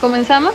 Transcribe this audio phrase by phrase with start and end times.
[0.00, 0.54] ¿Comenzamos?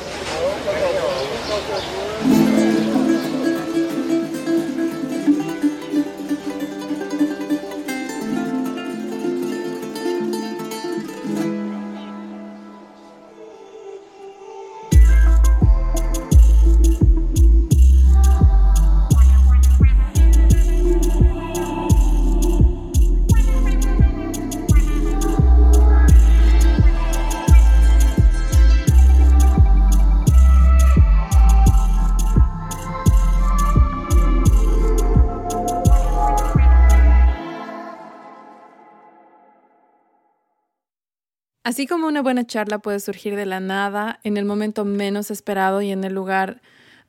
[41.73, 45.81] Así como una buena charla puede surgir de la nada, en el momento menos esperado
[45.81, 46.61] y en el lugar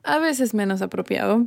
[0.02, 1.44] a veces menos apropiado,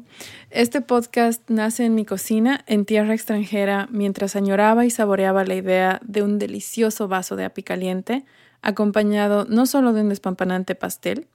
[0.51, 5.99] este podcast nace en mi cocina en tierra extranjera mientras añoraba y saboreaba la idea
[6.03, 8.23] de un delicioso vaso de api caliente,
[8.61, 11.27] acompañado no solo de un despampanante pastel,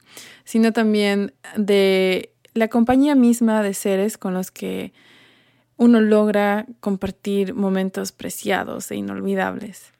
[0.45, 4.93] sino también de la compañía misma de seres con los que
[5.75, 9.92] uno logra compartir momentos preciados e inolvidables.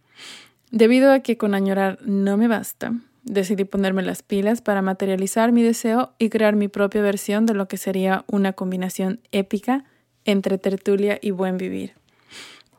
[0.74, 5.62] Debido a que con añorar no me basta, decidí ponerme las pilas para materializar mi
[5.62, 9.86] deseo y crear mi propia versión de lo que sería una combinación épica
[10.26, 11.94] entre tertulia y buen vivir.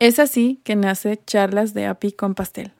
[0.00, 2.72] Es así que nace Charlas de API con Pastel.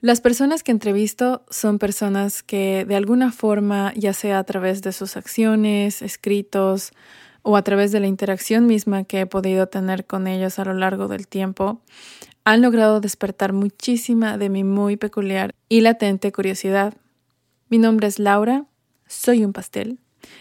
[0.00, 4.92] Las personas que entrevisto son personas que de alguna forma, ya sea a través de
[4.92, 6.92] sus acciones, escritos
[7.42, 10.72] o a través de la interacción misma que he podido tener con ellos a lo
[10.72, 11.82] largo del tiempo,
[12.48, 16.94] han logrado despertar muchísima de mi muy peculiar y latente curiosidad.
[17.68, 18.64] Mi nombre es Laura,
[19.06, 19.98] soy un pastel,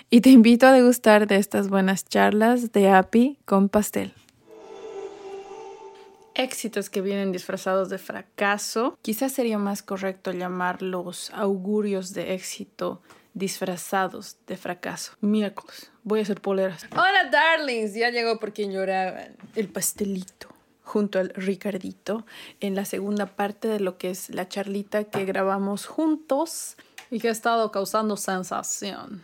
[0.09, 4.14] y te invito a degustar de estas buenas charlas de API con pastel.
[6.33, 13.02] Éxitos que vienen disfrazados de fracaso, quizás sería más correcto llamarlos augurios de éxito
[13.33, 15.11] disfrazados de fracaso.
[15.19, 16.87] Miércoles, voy a hacer poleras.
[16.92, 19.36] Hola darlings, ya llegó por quien lloraban.
[19.55, 20.48] El pastelito
[20.87, 22.25] junto al Ricardito
[22.61, 26.77] en la segunda parte de lo que es la charlita que grabamos juntos
[27.11, 29.21] y que ha estado causando sensación.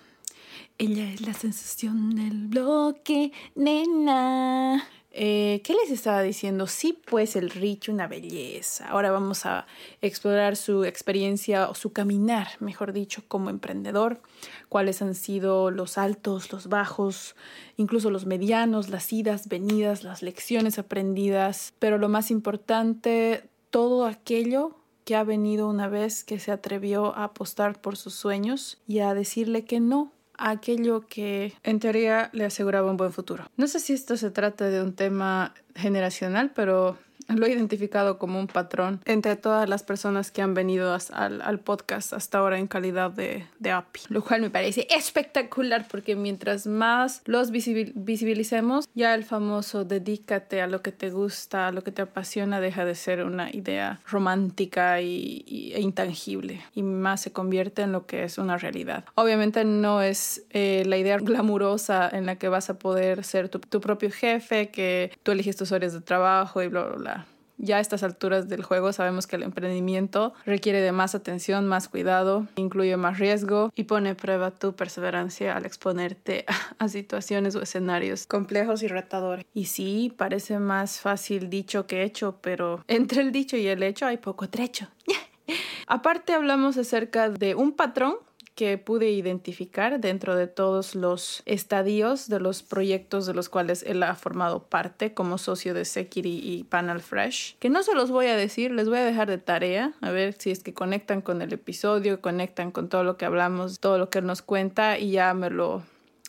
[0.78, 4.86] Ella es la sensación del bloque, nena.
[5.16, 6.66] Eh, ¿Qué les estaba diciendo?
[6.66, 8.88] Sí, pues el Rich, una belleza.
[8.88, 9.68] Ahora vamos a
[10.02, 14.22] explorar su experiencia o su caminar, mejor dicho, como emprendedor.
[14.70, 17.36] Cuáles han sido los altos, los bajos,
[17.78, 21.74] incluso los medianos, las idas, venidas, las lecciones aprendidas.
[21.78, 24.76] Pero lo más importante, todo aquello
[25.06, 29.14] que ha venido una vez que se atrevió a apostar por sus sueños y a
[29.14, 30.12] decirle que no
[30.52, 33.50] aquello que en teoría le aseguraba un buen futuro.
[33.56, 38.40] No sé si esto se trata de un tema generacional, pero lo he identificado como
[38.40, 42.68] un patrón entre todas las personas que han venido al, al, podcast hasta ahora en
[42.68, 49.16] calidad de, de API, lo cual me parece espectacular porque mientras más los visibilicemos, ya
[49.16, 52.96] el famoso dedícate a lo que te gusta, a lo que te apasiona, deja de
[52.96, 56.62] ser una idea romántica y, e intangible.
[56.74, 59.06] Y más se convierte en lo que es una realidad.
[59.16, 63.60] Obviamente no es eh, la idea glamurosa en la que vas a poder ser tu,
[63.60, 67.23] tu propio jefe, que tú eliges tus horas de trabajo y bla, bla, bla
[67.58, 71.88] ya a estas alturas del juego sabemos que el emprendimiento requiere de más atención, más
[71.88, 76.46] cuidado, incluye más riesgo y pone a prueba tu perseverancia al exponerte
[76.80, 79.46] a situaciones o escenarios complejos y retadores.
[79.54, 84.06] Y sí, parece más fácil dicho que hecho, pero entre el dicho y el hecho
[84.06, 84.88] hay poco trecho.
[85.88, 88.16] Aparte hablamos acerca de un patrón
[88.56, 94.04] que pude identificar dentro de todos los estadios de los proyectos de los cuales él
[94.04, 98.28] ha formado parte como socio de Sekiri y Panel Fresh, que no se los voy
[98.28, 101.42] a decir, les voy a dejar de tarea, a ver si es que conectan con
[101.42, 105.12] el episodio, conectan con todo lo que hablamos, todo lo que él nos cuenta y
[105.12, 105.84] ya me lo,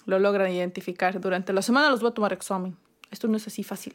[0.07, 1.21] lo logran identificar.
[1.21, 2.77] Durante la semana los voy a tomar examen.
[3.11, 3.95] Esto no es así fácil.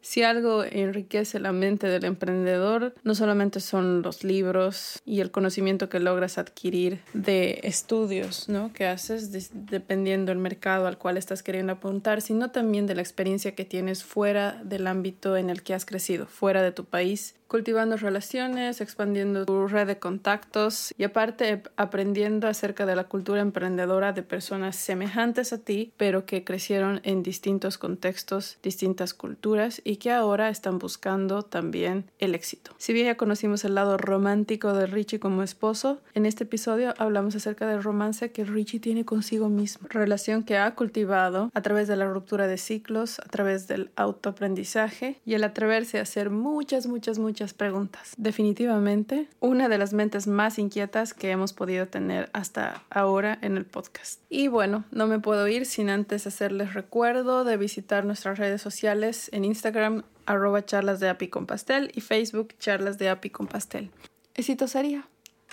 [0.00, 5.88] Si algo enriquece la mente del emprendedor, no solamente son los libros y el conocimiento
[5.88, 8.72] que logras adquirir de estudios ¿no?
[8.72, 13.56] que haces dependiendo del mercado al cual estás queriendo apuntar, sino también de la experiencia
[13.56, 17.96] que tienes fuera del ámbito en el que has crecido, fuera de tu país cultivando
[17.96, 24.22] relaciones, expandiendo tu red de contactos y aparte aprendiendo acerca de la cultura emprendedora de
[24.22, 30.48] personas semejantes a ti, pero que crecieron en distintos contextos, distintas culturas y que ahora
[30.48, 32.72] están buscando también el éxito.
[32.78, 37.36] Si bien ya conocimos el lado romántico de Richie como esposo, en este episodio hablamos
[37.36, 41.96] acerca del romance que Richie tiene consigo mismo, relación que ha cultivado a través de
[41.96, 47.18] la ruptura de ciclos, a través del autoaprendizaje y el atreverse a hacer muchas, muchas,
[47.18, 48.14] muchas muchas preguntas.
[48.16, 53.66] Definitivamente, una de las mentes más inquietas que hemos podido tener hasta ahora en el
[53.66, 54.22] podcast.
[54.30, 59.28] Y bueno, no me puedo ir sin antes hacerles recuerdo de visitar nuestras redes sociales
[59.34, 63.90] en Instagram, arroba charlas de api con pastel y Facebook charlas de api con pastel.
[64.34, 65.06] Éxito sería.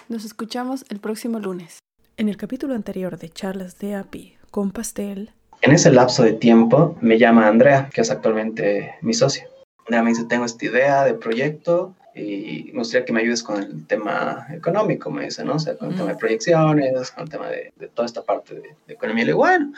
[0.07, 1.79] Nos escuchamos el próximo lunes.
[2.15, 5.31] En el capítulo anterior de charlas de api con pastel.
[5.61, 9.52] En ese lapso de tiempo me llama Andrea, que es actualmente mi socio.
[9.85, 13.61] Andrea me dice, tengo esta idea de proyecto y me gustaría que me ayudes con
[13.61, 15.55] el tema económico, me dice, ¿no?
[15.55, 18.75] O sea, con el tema de proyecciones, con el tema de, toda esta parte de,
[18.87, 19.23] economía.
[19.23, 19.73] Y le digo, bueno,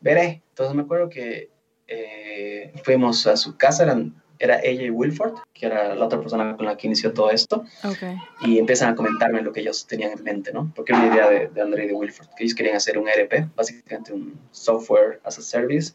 [0.00, 0.42] veré.
[0.50, 1.50] Entonces me acuerdo que
[1.86, 6.56] eh, fuimos a su casa, eran era ella y Wilford, que era la otra persona
[6.56, 7.64] con la que inició todo esto.
[7.82, 8.16] Okay.
[8.42, 10.72] Y empiezan a comentarme lo que ellos tenían en mente, ¿no?
[10.74, 13.08] Porque era una idea de, de André y de Wilford, que ellos querían hacer un
[13.08, 15.94] ERP, básicamente un software as a service,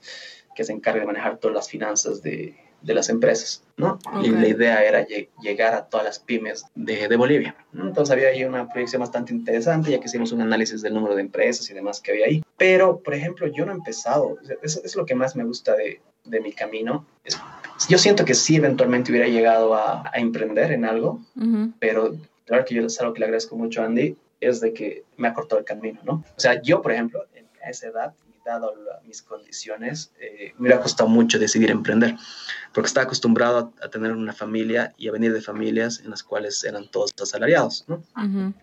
[0.55, 3.99] que se encargue de manejar todas las finanzas de, de las empresas, ¿no?
[4.23, 5.05] Y la idea era
[5.41, 7.55] llegar a todas las pymes de, de Bolivia.
[7.73, 11.21] Entonces había ahí una proyección bastante interesante, ya que hicimos un análisis del número de
[11.21, 12.43] empresas y demás que había ahí.
[12.57, 16.01] Pero, por ejemplo, yo no he empezado, eso es lo que más me gusta de,
[16.25, 17.05] de mi camino.
[17.89, 21.21] yo siento que sí eventualmente hubiera llegado a, a emprender en algo,
[21.79, 25.03] pero claro que yo es algo que le agradezco mucho a Andy, es de que
[25.17, 26.23] me ha cortado el camino, ¿no?
[26.35, 27.23] O sea, yo, por ejemplo,
[27.63, 28.13] a esa edad,
[28.45, 28.73] dado
[29.05, 32.15] mis condiciones, eh, me hubiera costado mucho decidir emprender,
[32.73, 36.63] porque estaba acostumbrado a, tener una familia y a venir de familias en las cuales
[36.63, 38.03] eran todos asalariados, ¿no?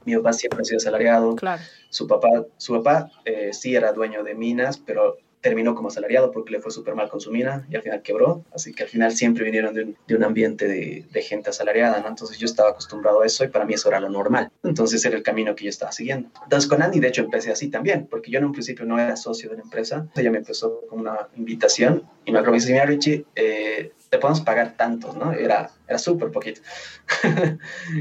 [0.05, 1.63] Mi papá siempre ha sido asalariado, claro.
[1.91, 6.53] su papá, su papá eh, sí era dueño de minas, pero terminó como asalariado porque
[6.53, 8.45] le fue súper mal con su mina y al final quebró.
[8.53, 12.01] Así que al final siempre vinieron de un, de un ambiente de, de, gente asalariada,
[12.01, 12.09] ¿no?
[12.09, 14.51] Entonces yo estaba acostumbrado a eso y para mí eso era lo normal.
[14.63, 16.31] Entonces era el camino que yo estaba siguiendo.
[16.43, 19.17] Entonces con Andy, de hecho, empecé así también, porque yo en un principio no era
[19.17, 20.07] socio de la empresa.
[20.17, 24.77] Ella me empezó con una invitación y me dice, mira Richie, eh, te podemos pagar
[24.77, 25.33] tantos, ¿no?
[25.33, 26.61] Era, era súper poquito.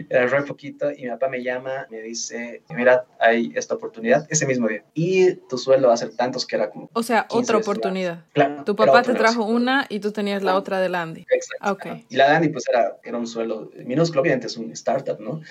[0.10, 4.46] era re poquito y mi papá me llama, me dice, mira, hay esta oportunidad ese
[4.46, 4.84] mismo día.
[4.94, 6.90] Y tu sueldo va a ser tantos que era como...
[6.94, 8.26] O sea, otra oportunidad.
[8.34, 8.64] Claro.
[8.66, 11.26] Tu papá te trajo una y tú tenías la otra de Landy.
[11.30, 11.72] Exacto.
[11.72, 12.06] Okay.
[12.10, 15.42] Y la de Andy pues era, era un sueldo minúsculo, obviamente es un startup, ¿no?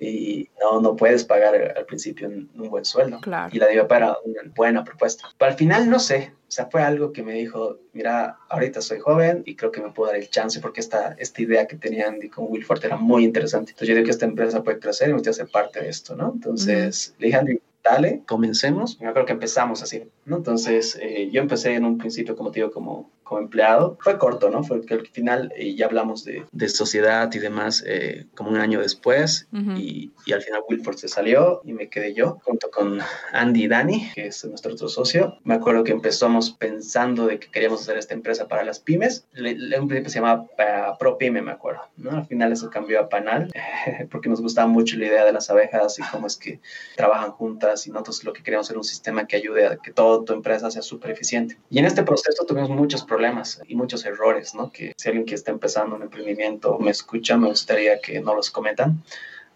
[0.00, 3.20] Y no, no puedes pagar al principio un, un buen sueldo.
[3.20, 3.50] Claro.
[3.54, 5.28] Y la de mi papá era una buena propuesta.
[5.36, 9.42] Pero al final, no sé, sea, fue algo que me dijo, mira, ahorita soy joven
[9.44, 12.28] y creo que me puedo dar el chance porque esta, esta idea que tenía Andy
[12.28, 13.72] con Wilford era muy interesante.
[13.72, 16.32] Entonces yo digo que esta empresa puede crecer y me gustaría parte de esto, ¿no?
[16.34, 17.20] Entonces uh -huh.
[17.20, 18.98] le dije a Andy, dale, comencemos.
[18.98, 20.36] Yo creo que empezamos así, ¿no?
[20.36, 23.96] Entonces eh, yo empecé en un principio, como te digo, como, como empleado.
[24.00, 24.62] Fue corto, ¿no?
[24.62, 28.58] Fue que al final eh, ya hablamos de, de, sociedad y demás eh, como un
[28.58, 29.78] año después uh -huh.
[29.78, 33.00] y, y, al final Wilford se salió y me quedé yo junto con
[33.32, 35.38] Andy y Dani, que es nuestro otro socio.
[35.44, 39.26] Me acuerdo que empezamos pensando de que queríamos hacer esta empresa para las pymes.
[39.32, 42.10] Le, le un principio se llamaba uh, Pro Pyme, me acuerdo, ¿no?
[42.10, 43.50] Al final eso cambió a Panal
[44.10, 46.60] porque nos gustaba mucho la idea de las abejas y cómo es que
[46.96, 50.24] trabajan juntas y nosotros lo que queríamos era un sistema que ayude a que toda
[50.24, 51.58] tu empresa sea súper eficiente.
[51.70, 53.13] Y en este proceso tuvimos muchos problemas
[53.66, 54.70] y muchos errores, ¿no?
[54.70, 58.50] Que si alguien que está empezando un emprendimiento me escucha, me gustaría que no los
[58.50, 59.02] cometan.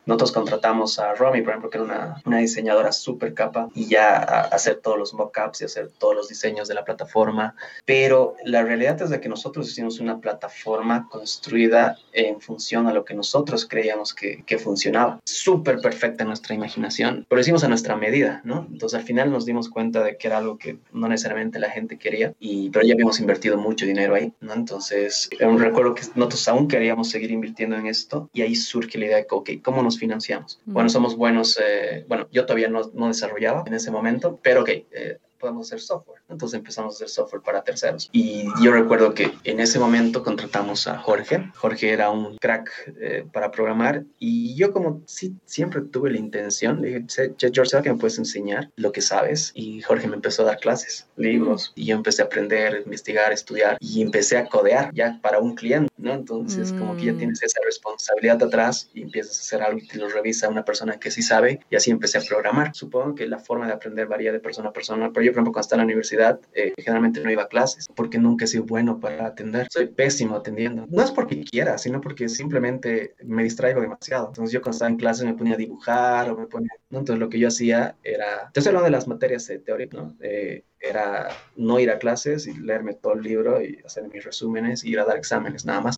[0.09, 4.17] Nosotros contratamos a Romy, por ejemplo, que era una, una diseñadora súper capa, y ya
[4.17, 7.55] a hacer todos los mockups y hacer todos los diseños de la plataforma.
[7.85, 13.05] Pero la realidad es de que nosotros hicimos una plataforma construida en función a lo
[13.05, 15.21] que nosotros creíamos que, que funcionaba.
[15.27, 18.67] Súper perfecta nuestra imaginación, pero hicimos a nuestra medida, ¿no?
[18.73, 21.99] Entonces al final nos dimos cuenta de que era algo que no necesariamente la gente
[21.99, 24.55] quería, y, pero ya habíamos invertido mucho dinero ahí, ¿no?
[24.55, 29.17] Entonces, recuerdo que nosotros aún queríamos seguir invirtiendo en esto, y ahí surge la idea
[29.19, 30.61] de, ok, ¿cómo nos financiamos.
[30.65, 30.73] Mm.
[30.73, 34.69] Bueno, somos buenos, eh, bueno, yo todavía no, no, desarrollaba en ese momento, pero ok,
[34.69, 36.21] eh, podemos hacer software.
[36.29, 38.09] Entonces empezamos a hacer software para terceros.
[38.13, 41.51] Y yo recuerdo que en ese momento contratamos a Jorge.
[41.57, 46.83] Jorge era un crack eh, para programar y yo como sí, siempre tuve la intención,
[46.83, 49.53] le dije, George, ¿sabes que me puedes enseñar lo que sabes?
[49.55, 53.79] Y Jorge me empezó a dar clases, libros, y yo empecé a aprender, investigar, estudiar
[53.81, 56.13] y empecé a codear ya para un cliente, ¿no?
[56.13, 56.79] Entonces mm.
[56.79, 60.09] como que ya tienes esa responsabilidad atrás y empiezas a hacer algo y te lo
[60.09, 62.75] revisa una persona que sí sabe y así empecé a programar.
[62.75, 65.53] Supongo que la forma de aprender varía de persona a persona, pero yo, por ejemplo,
[65.53, 68.65] cuando estaba en la universidad, eh, generalmente no iba a clases porque nunca he sido
[68.65, 69.67] bueno para atender.
[69.71, 70.87] Soy pésimo atendiendo.
[70.89, 74.29] No es porque quiera, sino porque simplemente me distraigo demasiado.
[74.29, 76.71] Entonces yo cuando estaba en clases me ponía a dibujar o me ponía...
[76.91, 77.01] ¿no?
[77.01, 78.51] Entonces lo que yo hacía era...
[78.55, 80.17] Yo estoy hablando de las materias eh, teóricas, ¿no?
[80.21, 84.85] Eh, era no ir a clases y leerme todo el libro y hacer mis resúmenes
[84.85, 85.97] y ir a dar exámenes nada más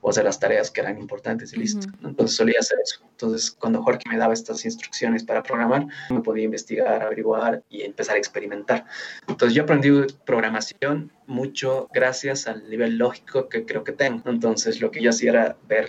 [0.00, 1.86] o hacer las tareas que eran importantes y listo.
[1.86, 2.08] Uh -huh.
[2.08, 3.02] Entonces solía hacer eso.
[3.08, 8.16] Entonces cuando Jorge me daba estas instrucciones para programar, me podía investigar, averiguar y empezar
[8.16, 8.84] a experimentar.
[9.28, 9.90] Entonces yo aprendí
[10.26, 14.28] programación mucho gracias al nivel lógico que creo que tengo.
[14.28, 15.88] Entonces, lo que yo hacía era ver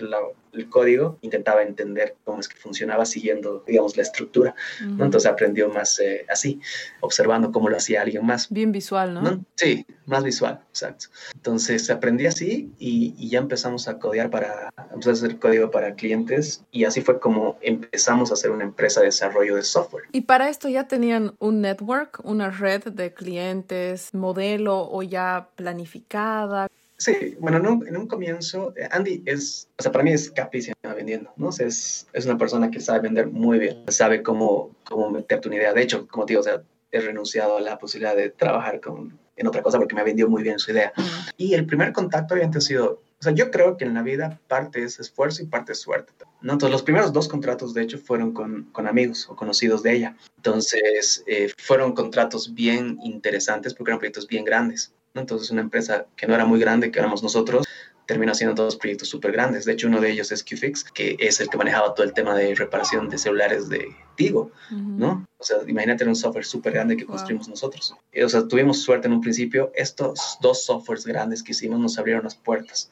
[0.52, 4.54] el código, intentaba entender cómo es que funcionaba siguiendo, digamos, la estructura.
[4.80, 6.60] Entonces, aprendió más eh, así,
[7.00, 8.48] observando cómo lo hacía alguien más.
[8.50, 9.44] Bien visual, ¿no?
[9.56, 11.06] Sí, más visual, exacto.
[11.34, 15.94] Entonces, aprendí así y, y, ya empezamos a codear para, empezar a hacer código para
[15.94, 20.04] clientes y así fue como empezamos a hacer una empresa de desarrollo de software.
[20.12, 26.68] Y para esto ya tenían un network, una red de clientes, modelo o ya planificada?
[26.96, 30.30] Sí, bueno, en un, en un, comienzo, eh, Andy es, o sea, para mí es
[30.30, 31.48] capísima vendiendo, ¿no?
[31.48, 35.48] O sea, es, es, una persona que sabe vender muy bien, sabe cómo, cómo meterte
[35.48, 35.72] una idea.
[35.72, 36.62] De hecho, como te digo, o sea,
[36.92, 40.28] he renunciado a la posibilidad de trabajar con, en otra cosa porque me ha vendido
[40.28, 40.92] muy bien su idea.
[41.36, 44.38] Y el primer contacto obviamente ha sido, o sea, yo creo que en la vida
[44.46, 46.12] parte es esfuerzo y parte es suerte.
[46.42, 46.52] ¿no?
[46.52, 50.16] Entonces, los primeros dos contratos, de hecho, fueron con, con amigos o conocidos de ella.
[50.36, 54.92] Entonces, eh, fueron contratos bien interesantes porque eran proyectos bien grandes.
[55.14, 57.66] Entonces, una empresa que no era muy grande, que éramos nosotros,
[58.06, 59.64] terminó haciendo dos proyectos súper grandes.
[59.64, 62.34] De hecho, uno de ellos es QFix, que es el que manejaba todo el tema
[62.34, 65.26] de reparación de celulares de Tigo, ¿no?
[65.38, 67.94] O sea, imagínate un software súper grande que construimos nosotros.
[68.22, 69.72] O sea, tuvimos suerte en un principio.
[69.74, 72.90] Estos dos softwares grandes que hicimos nos abrieron las puertas.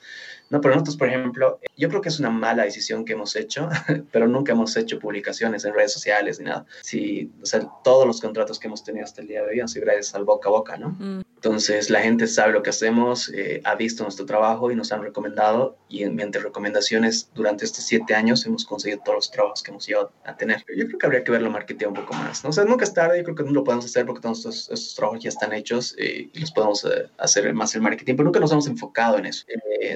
[0.48, 3.68] No, pero nosotros, por ejemplo, yo creo que es una mala decisión que hemos hecho,
[4.12, 6.66] pero nunca hemos hecho publicaciones en redes sociales ni nada.
[6.82, 9.68] Sí, o sea, todos los contratos que hemos tenido hasta el día de hoy han
[9.68, 10.90] sido gracias al boca a boca, ¿no?
[10.90, 11.22] Mm.
[11.42, 15.02] Entonces, la gente sabe lo que hacemos, eh, ha visto nuestro trabajo y nos han
[15.02, 15.78] recomendado.
[15.88, 20.12] Y mediante recomendaciones, durante estos siete años hemos conseguido todos los trabajos que hemos llegado
[20.24, 20.62] a tener.
[20.76, 22.44] Yo creo que habría que verlo marketing un poco más.
[22.44, 22.50] ¿no?
[22.50, 24.94] O sea, nunca es tarde, yo creo que no lo podemos hacer porque todos estos,
[24.94, 28.38] trabajos ya están hechos eh, y los podemos eh, hacer más el marketing, pero nunca
[28.38, 29.46] nos hemos enfocado en eso.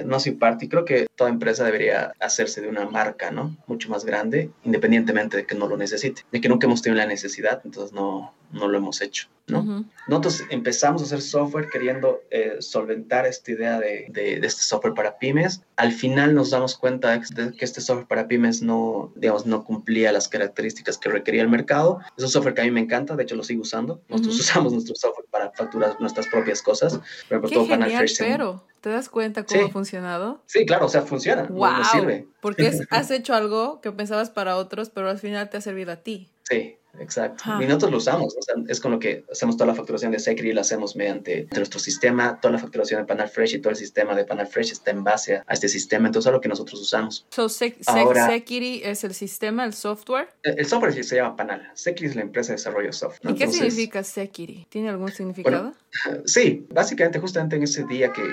[0.03, 3.55] no sin parte, y creo que toda empresa debería hacerse de una marca, ¿no?
[3.67, 6.23] Mucho más grande, independientemente de que no lo necesite.
[6.31, 9.85] De que nunca hemos tenido la necesidad, entonces no, no lo hemos hecho, ¿no?
[10.07, 15.17] Nosotros empezamos a hacer software queriendo eh, solventar esta idea de, de, este software para
[15.17, 15.61] pymes.
[15.75, 20.11] Al final nos damos cuenta de que este software para pymes no, digamos, no cumplía
[20.11, 21.99] las características que requería el mercado.
[22.17, 24.01] Es un software que a mí me encanta, de hecho lo sigo usando.
[24.09, 26.93] Nosotros usamos nuestro software para facturar nuestras propias cosas.
[26.93, 30.41] Por ejemplo, todo genial, pero ¿te das cuenta cómo ha funcionado?
[30.45, 31.43] Sí, claro, o sea, funciona.
[31.43, 32.27] Wow, sirve.
[32.41, 35.97] Porque has hecho algo que pensabas para otros, pero al final te ha servido a
[35.97, 36.29] ti.
[36.43, 37.43] Sí, exacto.
[37.61, 38.35] Y nosotros lo usamos,
[38.67, 42.39] es con lo que hacemos toda la facturación de Secri, la hacemos mediante nuestro sistema,
[42.41, 45.03] toda la facturación de Panel Fresh y todo el sistema de Panel Fresh está en
[45.03, 47.25] base a, este sistema, entonces es lo que nosotros usamos.
[47.29, 50.29] So, Secri es el sistema, el software.
[50.43, 53.35] El, software se llama Panal, Secri es la empresa de desarrollo de software.
[53.35, 54.65] ¿Y qué significa Secri?
[54.69, 55.73] ¿Tiene algún significado?
[56.25, 58.23] sí, básicamente justamente en ese día que,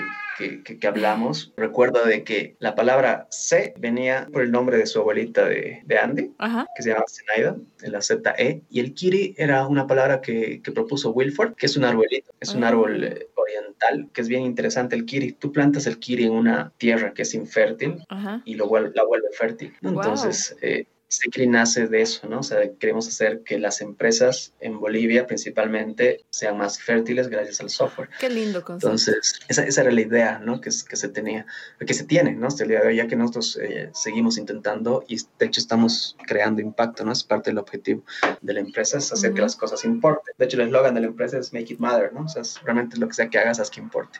[0.63, 4.99] que, que, hablamos, recuerdo de que la palabra C venía por el nombre de su
[4.99, 6.31] abuelita de, de Andy,
[6.75, 10.71] que se llama Zenaida, en la Z-E, y el kiri era una palabra que, que
[10.71, 12.69] propuso Wilford, que es un arbolito, es un ah.
[12.69, 15.33] árbol oriental, que es bien interesante el kiri.
[15.33, 18.03] Tú plantas el kiri en una tierra que es infértil
[18.45, 19.73] y lo, la vuelve fértil.
[19.81, 22.39] Entonces, eh, Secri nace de eso, ¿no?
[22.39, 27.69] O sea, queremos hacer que las empresas en Bolivia principalmente sean más fértiles gracias al
[27.69, 28.09] software.
[28.19, 28.87] Qué lindo concepto.
[28.87, 30.59] Entonces, esa, esa era la idea, ¿no?
[30.59, 31.45] Que, que se tenía,
[31.85, 32.47] que se tiene, ¿no?
[32.47, 36.17] Hasta el día de hoy, ya que nosotros eh, seguimos intentando y de hecho estamos
[36.25, 37.11] creando impacto, ¿no?
[37.11, 38.03] Es parte del objetivo
[38.41, 40.33] de la empresa, es hacer que las cosas importen.
[40.37, 42.25] De hecho, el eslogan de la empresa es Make It Matter, ¿no?
[42.25, 44.19] O sea, es realmente lo que sea que hagas, haz que importe.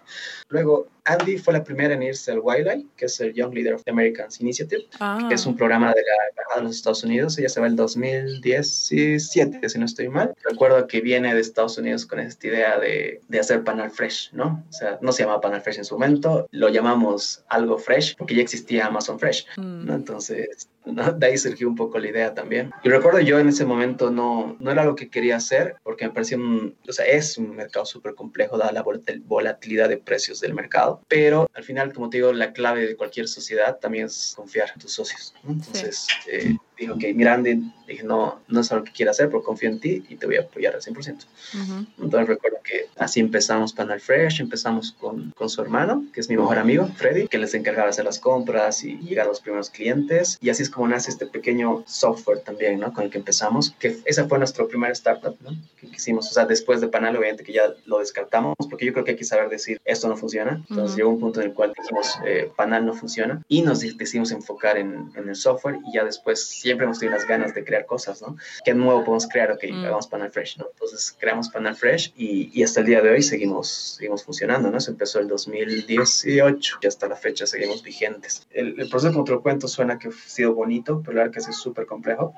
[0.49, 3.83] Luego, Andy fue la primera en irse al Wildlife, que es el Young Leader of
[3.83, 4.83] the Americans Initiative,
[5.27, 7.37] que es un programa de la Embajada de los Estados Unidos.
[7.37, 10.33] Ella se va el 2017, si no estoy mal.
[10.49, 14.63] Recuerdo que viene de Estados Unidos con esta idea de, de hacer panel fresh, ¿no?
[14.69, 18.35] O sea, no se llamaba panel fresh en su momento, lo llamamos algo fresh porque
[18.35, 19.97] ya existía Amazon Fresh, ¿no?
[19.97, 20.05] Mm.
[20.85, 22.71] Entonces, de ahí surgió un poco la idea también.
[22.83, 26.13] Y recuerdo yo en ese momento no, no era lo que quería hacer porque me
[26.13, 28.83] parecía un, o sea, es un mercado súper complejo dada la
[29.25, 33.27] volatilidad de precios del mercado, pero al final, como te digo, la clave de cualquier
[33.27, 35.33] sociedad también es confiar en tus socios.
[35.47, 39.43] Entonces, eh, dijo que mira Andy, dije, no, no es algo que quiera hacer, pero
[39.43, 41.25] confío en ti y te voy a apoyar al 100%.
[41.99, 46.37] Entonces recuerdo que así empezamos Panel Fresh, empezamos con, con su hermano, que es mi
[46.37, 50.37] mejor amigo, Freddy, que les encargaba hacer las compras y llegar a los primeros clientes.
[50.41, 52.93] Y así es como nace este pequeño software también, ¿no?
[52.93, 55.51] Con el que empezamos, que esa fue nuestro primer startup, ¿no?
[55.79, 59.05] Que quisimos, o sea, después de Panel, obviamente que ya lo descartamos, porque yo creo
[59.05, 60.63] que hay que saber decir, esto no funciona.
[60.69, 64.31] Entonces llegó un punto en el cual dijimos, eh, Panel no funciona y nos decidimos
[64.31, 67.85] enfocar en, en el software y ya después siempre hemos tenido las ganas de crear
[67.85, 68.37] cosas, ¿no?
[68.63, 69.51] ¿Qué nuevo podemos crear?
[69.51, 69.85] Ok, mm.
[69.85, 70.67] hagamos Panel Fresh, ¿no?
[70.71, 74.79] Entonces creamos Panel Fresh y, y, hasta el día de hoy seguimos, seguimos funcionando, ¿no?
[74.79, 78.47] Se empezó el 2018 y hasta la fecha seguimos vigentes.
[78.51, 81.39] El, proceso como te lo cuento suena que ha sido bonito, pero la verdad que
[81.39, 82.33] es súper complejo.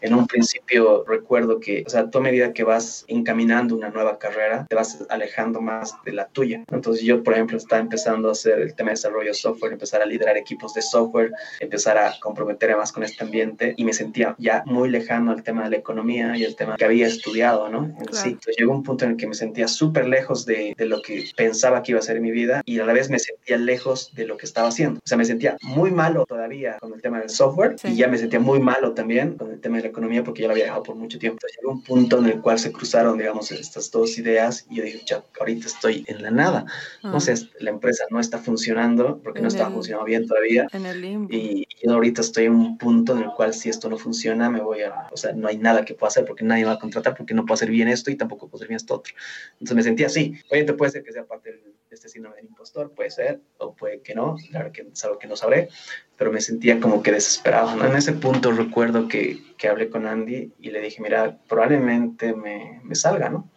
[0.00, 4.18] En un principio recuerdo que, o sea, tú a medida que vas encaminando una nueva
[4.18, 6.64] carrera, te vas alejando más de la tuya.
[6.70, 10.02] Entonces yo, por ejemplo, estaba empezando a hacer el tema de desarrollo de software, empezar
[10.02, 14.34] a liderar equipos de software, empezar a comprometerme más con este ambiente y me sentía
[14.38, 17.84] ya muy lejano al tema de la economía y el tema que había estudiado, ¿no?
[17.84, 18.30] En sí.
[18.30, 21.24] Entonces llegó un punto en el que me sentía súper lejos de, de, lo que
[21.36, 24.26] pensaba que iba a ser mi vida y a la vez me sentía lejos de
[24.26, 24.98] lo que estaba haciendo.
[24.98, 28.18] O sea, me sentía muy malo todavía con el tema del software y ya me
[28.18, 30.82] sentía muy malo también con el tema de la economía porque ya lo había dejado
[30.82, 31.36] por mucho tiempo.
[31.36, 34.84] Entonces llegó un punto en el cual se cruzaron, digamos, estas dos ideas y yo
[34.84, 36.66] dije, ya, ahorita estoy en la nada.
[37.02, 40.66] no sé la empresa no está funcionando porque no estaba funcionando bien todavía.
[40.72, 41.28] En el limbo.
[41.32, 44.60] Y yo ahorita estoy en un punto en el cual si esto no funciona, me
[44.60, 47.16] voy a, o sea, no hay nada que pueda hacer porque nadie va a contratar
[47.16, 49.14] porque no puedo hacer bien esto y tampoco puedo hacer bien esto otro.
[49.54, 50.34] Entonces me sentía así.
[50.48, 54.00] Obviamente puede ser que sea parte de este síndrome del impostor, puede ser, o puede
[54.00, 55.68] que no, claro que es algo que no sabré,
[56.16, 57.74] pero me sentía como que desesperado.
[57.74, 57.86] ¿no?
[57.86, 62.80] En ese punto recuerdo que, que, hablé con Andy y le dije, mira, probablemente me,
[62.84, 63.50] me salga, ¿no?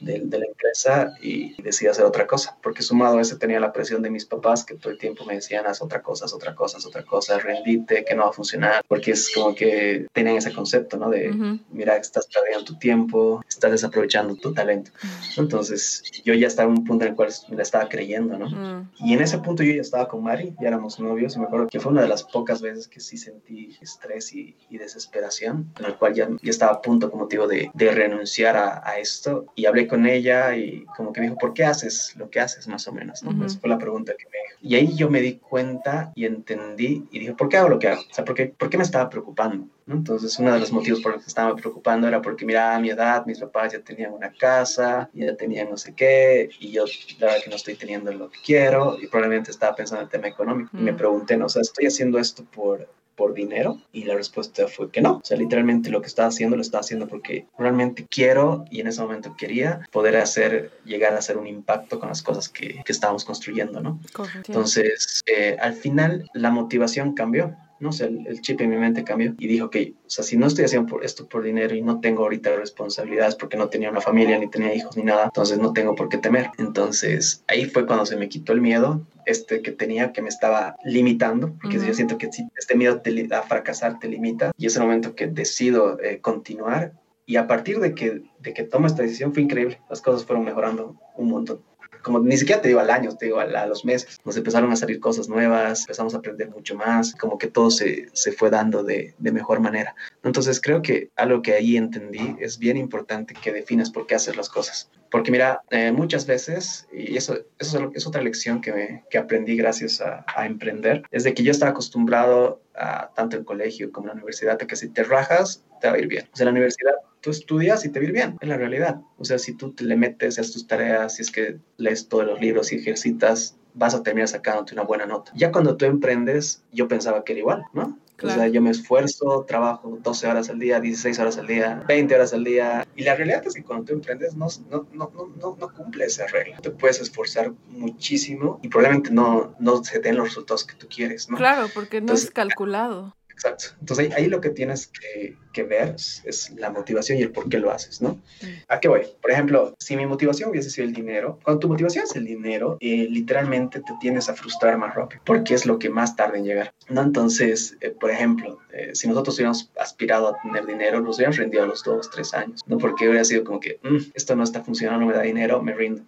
[0.00, 3.72] De, de, la empresa y, decidí hacer otra cosa, porque sumado a eso tenía la
[3.72, 6.54] presión de mis papás que todo el tiempo me decían, haz otra cosa, haz otra
[6.54, 10.36] cosa, haz otra cosa, rendite, que no va a funcionar, porque es como que tenían
[10.36, 11.10] ese concepto, ¿no?
[11.10, 11.32] De,
[11.70, 14.90] mira, estás perdiendo tu tiempo, estás desaprovechando tu talento.
[15.36, 18.88] Entonces, yo ya estaba en un punto en el cual me la estaba creyendo, ¿no?
[18.98, 21.68] Y en ese punto yo ya estaba con Mari, ya éramos novios, y me acuerdo
[21.68, 25.94] que fue una de las pocas veces que sí sentí estrés y, desesperación, en el
[25.94, 29.66] cual ya, ya estaba a punto, como digo, de, de renunciar a, a esto y
[29.66, 32.86] hablé con ella y como que me dijo, ¿por qué haces lo que haces más
[32.88, 33.22] o menos?
[33.22, 33.32] ¿no?
[33.48, 34.58] fue la pregunta que me dijo.
[34.62, 37.88] Y ahí yo me di cuenta y entendí y dije, ¿por qué hago lo que
[37.88, 38.02] hago?
[38.02, 39.66] O sea, ¿por qué, por qué me estaba preocupando?
[39.86, 39.96] ¿no?
[39.96, 42.90] Entonces, uno de los motivos por los que estaba preocupando era porque, mira, a mi
[42.90, 46.84] edad, mis papás ya tenían una casa, ya tenían no sé qué, y yo,
[47.18, 50.10] la verdad que no estoy teniendo lo que quiero, y probablemente estaba pensando en el
[50.10, 50.70] tema económico.
[50.74, 51.46] Y me pregunté, ¿no?
[51.46, 52.88] O sea, ¿estoy haciendo esto por
[53.22, 53.78] por dinero?
[53.92, 55.18] Y la respuesta fue que no.
[55.18, 58.88] O sea, literalmente lo que estaba haciendo lo estaba haciendo porque realmente quiero y en
[58.88, 62.90] ese momento quería poder hacer, llegar a hacer un impacto con las cosas que, que
[62.90, 64.00] estábamos construyendo, ¿no?
[64.34, 69.34] Entonces, eh, al final la motivación cambió no sé, el, chip en mi mente cambió
[69.38, 72.00] y dijo, que, o sea, si no estoy haciendo por esto por dinero y no
[72.00, 75.72] tengo ahorita responsabilidades porque no tenía una familia, ni tenía hijos, ni nada, entonces no
[75.72, 76.50] tengo por qué temer.
[76.58, 80.76] Entonces ahí fue cuando se me quitó el miedo, este que tenía, que me estaba
[80.84, 85.16] limitando, porque yo siento que este miedo a fracasar te limita y es el momento
[85.16, 86.92] que decido eh, continuar.
[87.26, 90.44] Y a partir de que, de que tomo esta decisión fue increíble, las cosas fueron
[90.44, 91.60] mejorando un montón
[92.02, 94.76] como ni siquiera te digo al año, te digo a, los meses, nos empezaron a
[94.76, 98.82] salir cosas nuevas, empezamos a aprender mucho más, como que todo se, se fue dando
[98.82, 99.94] de, de, mejor manera.
[100.22, 104.36] Entonces creo que algo que ahí entendí es bien importante que definas por qué hacer
[104.36, 104.90] las cosas.
[105.10, 110.00] Porque mira, eh, muchas veces, y eso, eso es, otra lección que, que aprendí gracias
[110.00, 114.08] a, a, emprender, es de que yo estaba acostumbrado a, tanto en colegio como en
[114.08, 116.28] la universidad, a que si te rajas, te va a ir bien.
[116.32, 118.56] O sea, en la universidad tú estudias y te va a ir bien, es la
[118.56, 119.00] realidad.
[119.16, 122.26] O sea, si tú te le metes a tus tareas, si es que lees todos
[122.26, 125.32] los libros y ejercitas, vas a terminar sacándote una buena nota.
[125.34, 127.98] Ya cuando tú emprendes, yo pensaba que era igual, ¿no?
[128.24, 132.14] O sea, yo me esfuerzo, trabajo 12 horas al día, 16 horas al día, 20
[132.14, 132.86] horas al día.
[132.96, 136.26] Y la realidad es que cuando tú emprendes no, no, no, no, no cumple esa
[136.26, 136.58] regla.
[136.58, 141.28] Te puedes esforzar muchísimo y probablemente no, no se den los resultados que tú quieres,
[141.28, 141.36] ¿no?
[141.36, 143.16] Claro, porque no es calculado.
[143.42, 143.76] Exacto.
[143.80, 147.48] Entonces ahí, ahí lo que tienes que, que ver es la motivación y el por
[147.48, 148.20] qué lo haces, ¿no?
[148.68, 149.02] ¿A qué voy?
[149.20, 152.76] Por ejemplo, si mi motivación hubiese sido el dinero, cuando tu motivación es el dinero,
[152.80, 156.44] eh, literalmente te tienes a frustrar más rápido, porque es lo que más tarda en
[156.44, 157.02] llegar, ¿no?
[157.02, 161.64] Entonces, eh, por ejemplo, eh, si nosotros hubiéramos aspirado a tener dinero, nos hubiéramos rendido
[161.64, 162.78] a los dos, tres años, ¿no?
[162.78, 165.74] Porque hubiera sido como que, mm, esto no está funcionando, no me da dinero, me
[165.74, 166.02] rindo.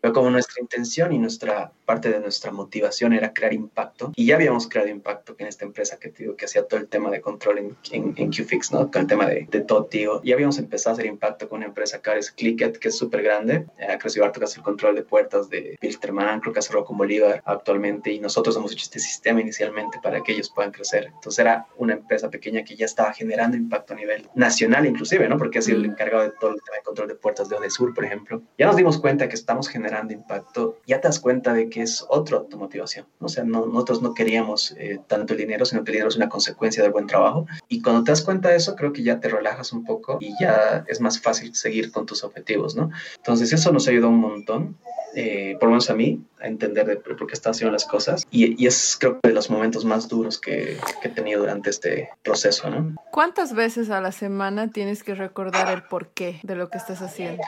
[0.00, 4.34] Pero como nuestra intención y nuestra parte de nuestra motivación era crear impacto, y ya
[4.34, 7.20] habíamos creado impacto en esta empresa que te digo que hacía todo el tema de
[7.20, 8.90] control en, en, en QFix, ¿no?
[8.90, 10.22] Con el tema de, de todo, tío.
[10.22, 13.22] Ya habíamos empezado a hacer impacto con una empresa que es Clicket, que es súper
[13.22, 13.66] grande.
[13.86, 16.96] Ha crecido harto que hace el control de puertas de Pilsterman, creo que hace con
[16.96, 18.10] Bolívar actualmente.
[18.10, 21.10] Y nosotros hemos hecho este sistema inicialmente para que ellos puedan crecer.
[21.14, 25.36] Entonces era una empresa pequeña que ya estaba generando impacto a nivel nacional, inclusive, ¿no?
[25.36, 27.92] Porque ha sido el encargado de todo el tema de control de puertas de Odesur,
[27.92, 28.40] por ejemplo.
[28.56, 30.78] Ya nos dimos cuenta que estamos generando impacto.
[30.86, 33.06] Ya te das cuenta de que es otra automotivación.
[33.20, 36.16] O sea, no, nosotros no queríamos eh, tanto el dinero, sino que el dinero es
[36.16, 37.46] una consecuencia del buen trabajo.
[37.68, 40.34] Y cuando te das cuenta de eso, creo que ya te relajas un poco y
[40.40, 42.90] ya es más fácil seguir con tus objetivos, ¿no?
[43.16, 44.76] Entonces eso nos ayudó un montón
[45.14, 48.26] eh, por lo menos a mí, a entender de por qué estaba haciendo las cosas.
[48.30, 51.68] Y, y, es creo que de los momentos más duros que, que, he tenido durante
[51.68, 52.94] este proceso, ¿no?
[53.10, 57.42] ¿Cuántas veces a la semana tienes que recordar el porqué de lo que estás haciendo?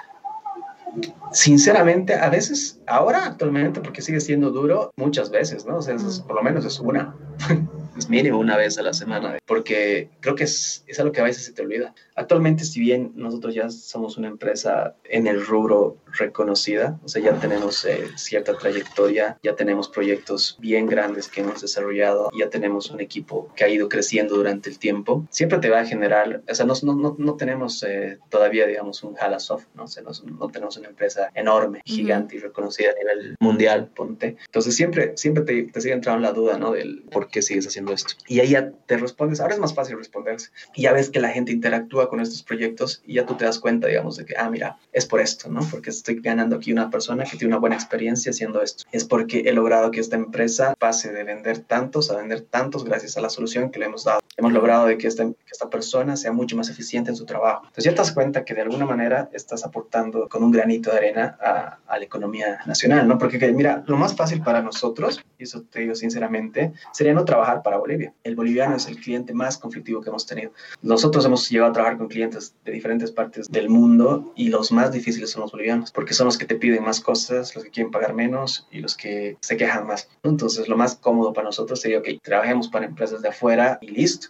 [1.32, 5.78] Sinceramente, a veces, ahora actualmente, porque sigue siendo duro, muchas veces, ¿no?
[5.78, 7.14] O sea, es, por lo menos es una.
[7.96, 11.24] es mínimo una vez a la semana, porque creo que es, es algo que a
[11.24, 11.94] veces se te olvida.
[12.16, 17.38] Actualmente, si bien nosotros ya somos una empresa en el rubro reconocida, o sea, ya
[17.40, 23.00] tenemos eh, cierta trayectoria, ya tenemos proyectos bien grandes que hemos desarrollado, ya tenemos un
[23.00, 26.66] equipo que ha ido creciendo durante el tiempo, siempre te va a generar, o sea,
[26.66, 29.84] no, no, no tenemos eh, todavía, digamos, un Halasoft, ¿no?
[29.84, 34.36] O sea, no, no, tenemos una empresa enorme, gigante y reconocida a nivel mundial, ponte.
[34.46, 36.72] Entonces, siempre, siempre te, te sigue entrando la duda, ¿no?
[36.72, 38.14] Del por qué sigues haciendo esto.
[38.28, 40.50] Y ahí ya te respondes, ahora es más fácil responderse.
[40.74, 43.58] Y ya ves que la gente interactúa con estos proyectos y ya tú te das
[43.58, 45.60] cuenta, digamos, de que, ah, mira, es por esto, ¿no?
[45.70, 48.84] Porque estoy ganando aquí una persona que tiene una buena experiencia haciendo esto.
[48.92, 53.16] Es porque he logrado que esta empresa pase de vender tantos a vender tantos gracias
[53.16, 54.20] a la solución que le hemos dado.
[54.36, 57.62] Hemos logrado de que esta, que esta persona sea mucho más eficiente en su trabajo.
[57.64, 60.96] Entonces ya te das cuenta que de alguna manera estás aportando con un granito de
[60.96, 63.18] arena a, a la economía nacional, ¿no?
[63.18, 67.62] Porque mira, lo más fácil para nosotros, y eso te digo sinceramente, sería no trabajar
[67.62, 68.12] para Bolivia.
[68.22, 70.52] El boliviano es el cliente más conflictivo que hemos tenido.
[70.82, 74.92] Nosotros hemos llegado a trabajar con clientes de diferentes partes del mundo y los más
[74.92, 77.90] difíciles son los bolivianos, porque son los que te piden más cosas, los que quieren
[77.90, 80.08] pagar menos y los que se quejan más.
[80.22, 84.28] Entonces, lo más cómodo para nosotros sería, ok, trabajemos para empresas de afuera y listo.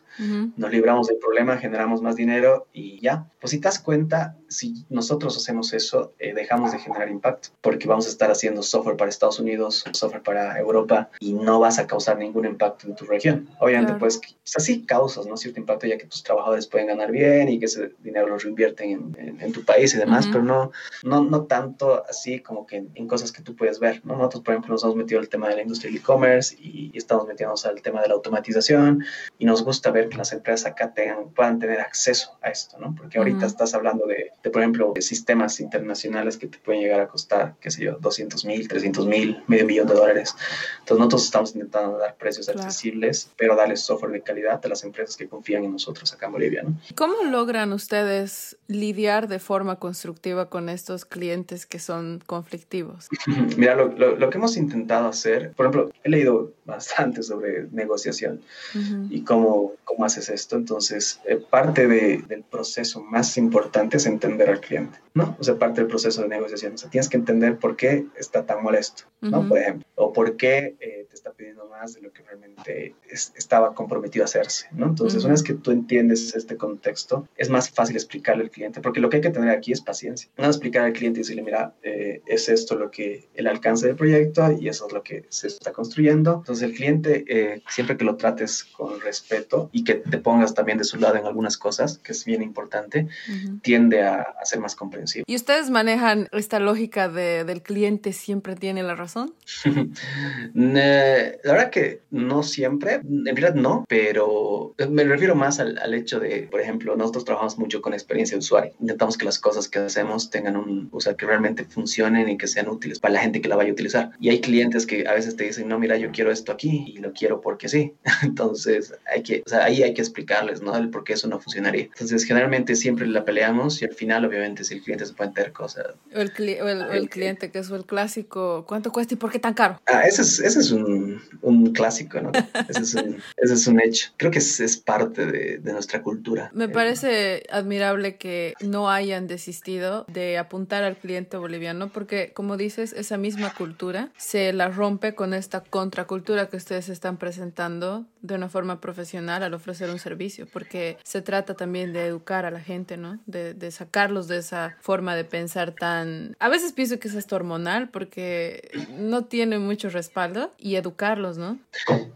[0.57, 3.29] Nos libramos del problema, generamos más dinero y ya.
[3.41, 7.89] Pues si te das cuenta, si nosotros hacemos eso, eh, dejamos de generar impacto, porque
[7.89, 11.87] vamos a estar haciendo software para Estados Unidos, software para Europa y no vas a
[11.87, 13.49] causar ningún impacto en tu región.
[13.59, 14.01] Obviamente, claro.
[14.01, 14.21] pues,
[14.55, 15.37] así causas, ¿no?
[15.37, 18.91] Cierto impacto ya que tus trabajadores pueden ganar bien y que ese dinero lo reinvierten
[18.91, 20.33] en, en, en tu país y demás, uh -huh.
[20.33, 24.01] pero no, no, no tanto así como que en, en, cosas que tú puedes ver,
[24.05, 24.17] ¿no?
[24.17, 26.99] Nosotros, por ejemplo, nos hemos metido al tema de la industria del e-commerce y, y,
[26.99, 29.05] estamos metiéndonos al tema de la automatización
[29.39, 32.95] y nos gusta ver que las empresas acá tengan, puedan tener acceso a esto, ¿no?
[32.95, 33.47] Porque ahorita uh -huh.
[33.47, 37.55] estás hablando de, de, por ejemplo, de sistemas internacionales que te pueden llegar a costar,
[37.61, 40.37] qué sé yo, 200 mil, 300 mil, medio millón de dólares.
[40.81, 42.61] Entonces nosotros estamos intentando dar precios claro.
[42.61, 46.33] accesibles, pero darles software de calidad a las empresas que confían en nosotros acá en
[46.33, 46.63] Bolivia.
[46.63, 46.79] ¿no?
[46.95, 53.09] ¿Cómo logran ustedes lidiar de forma constructiva con estos clientes que son conflictivos?
[53.57, 58.41] Mira, lo, lo, lo, que hemos intentado hacer, por ejemplo, he leído bastante sobre negociación
[58.75, 59.07] uh -huh.
[59.11, 60.57] y cómo, cómo haces esto.
[60.57, 65.37] Entonces, eh, parte de, del proceso más importante es entender al cliente, ¿no?
[65.39, 66.75] O sea, parte del proceso de negociación.
[66.75, 69.41] O sea, tienes que entender por qué está tan molesto, ¿no?
[69.41, 69.49] Uh -huh.
[69.49, 73.33] Por ejemplo, o por qué eh, te está pidiendo más de lo que realmente es,
[73.37, 74.87] estaba comprometido a hacerse, ¿no?
[74.87, 75.27] Entonces, uh -huh.
[75.27, 79.09] una vez que tú entiendes este contexto, es más fácil explicarle al cliente, porque lo
[79.09, 80.31] que hay que tener aquí es paciencia.
[80.39, 83.97] No explicar al cliente y decirle, mira, eh, es esto lo que el alcance del
[83.97, 86.35] proyecto y eso es lo que se está construyendo.
[86.39, 90.79] Entonces, el cliente, eh, siempre que lo trates con respeto y que te pongas también
[90.79, 93.63] de su lado en algunas cosas, que es bien importante, uh -huh.
[93.63, 95.25] tiende a, a, ser más comprensivo.
[95.27, 99.35] ¿Y ustedes manejan esta lógica de, del cliente siempre tiene la razón?
[100.55, 106.21] la verdad que no siempre, en realidad no, pero me refiero más al, al, hecho
[106.21, 108.73] de, por ejemplo, nosotros trabajamos mucho con experiencia de usuario.
[108.81, 112.47] Intentamos que las cosas que hacemos tengan un, o sea, que realmente funcionen y que
[112.47, 114.11] sean útiles para la gente que la vaya a utilizar.
[114.21, 116.99] Y hay clientes que a veces te dicen, no, mira, yo quiero esto aquí y
[116.99, 117.95] lo quiero porque sí.
[118.23, 120.77] Entonces, hay que, o sea, ahí hay que explicarles, ¿no?
[120.77, 121.85] El por qué eso no funcionaría.
[121.85, 125.53] Entonces, generalmente siempre la peleamos y al final, obviamente, si el cliente se puede enterar
[125.53, 125.87] cosas.
[126.15, 129.31] O el, cli o el, el cliente, que es el clásico, ¿cuánto cuesta y por
[129.31, 129.81] qué tan caro?
[129.87, 132.33] Ah, ese es, ese es un, un clásico, ¿no?
[132.69, 134.11] ese, es un, ese es un hecho.
[134.17, 136.51] Creo que es, es parte de, de, nuestra cultura.
[136.55, 142.57] Me parece eh, admirable que no hayan desistido de apuntar al cliente boliviano, porque, como
[142.57, 148.35] dices, esa misma cultura se la rompe con esta contracultura que ustedes están presentando de
[148.35, 152.61] una forma profesional al ofrecer un servicio, porque se trata también de educar a la
[152.61, 153.19] gente, ¿no?
[153.27, 156.37] De, sacarlos de esa forma de pensar tan...
[156.39, 161.59] A veces pienso que es esto hormonal, porque no tiene mucho respaldo, y educarlos, ¿no?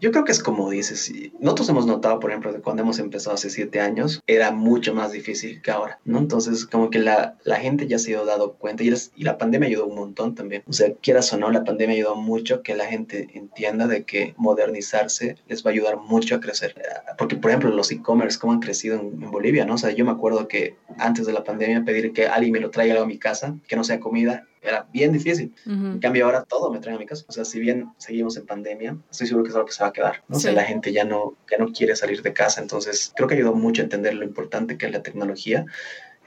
[0.00, 3.34] Yo creo que es como dices, nosotros hemos notado, por ejemplo, que cuando hemos empezado
[3.34, 6.18] hace siete años, era mucho más difícil que ahora, ¿no?
[6.18, 9.86] Entonces, como que la, gente ya se ha dado cuenta, y, y la pandemia ayudó
[9.86, 10.62] un montón también.
[10.66, 14.34] O sea, quieras o no, la pandemia ayudó mucho que la gente entienda de que
[14.36, 16.74] modernizarse les va a ayudar mucho a crecer.
[17.16, 19.74] Porque, por ejemplo, los e-commerce, cómo han crecido en, en, Bolivia, ¿no?
[19.74, 22.70] O sea, yo me acuerdo que antes de la pandemia pedir que alguien me lo
[22.70, 25.54] traiga a mi casa, que no sea comida, era bien difícil.
[25.66, 25.92] Uh -huh.
[25.92, 27.24] En cambio, ahora todo me trae a mi casa.
[27.28, 29.90] O sea, si bien seguimos en pandemia, estoy seguro que es algo que se va
[29.90, 30.24] a quedar.
[30.26, 30.34] ¿no?
[30.34, 30.40] Sí.
[30.40, 32.60] O sea, la gente ya no, ya no quiere salir de casa.
[32.60, 35.66] Entonces, creo que ayudó mucho a entender lo importante que es la tecnología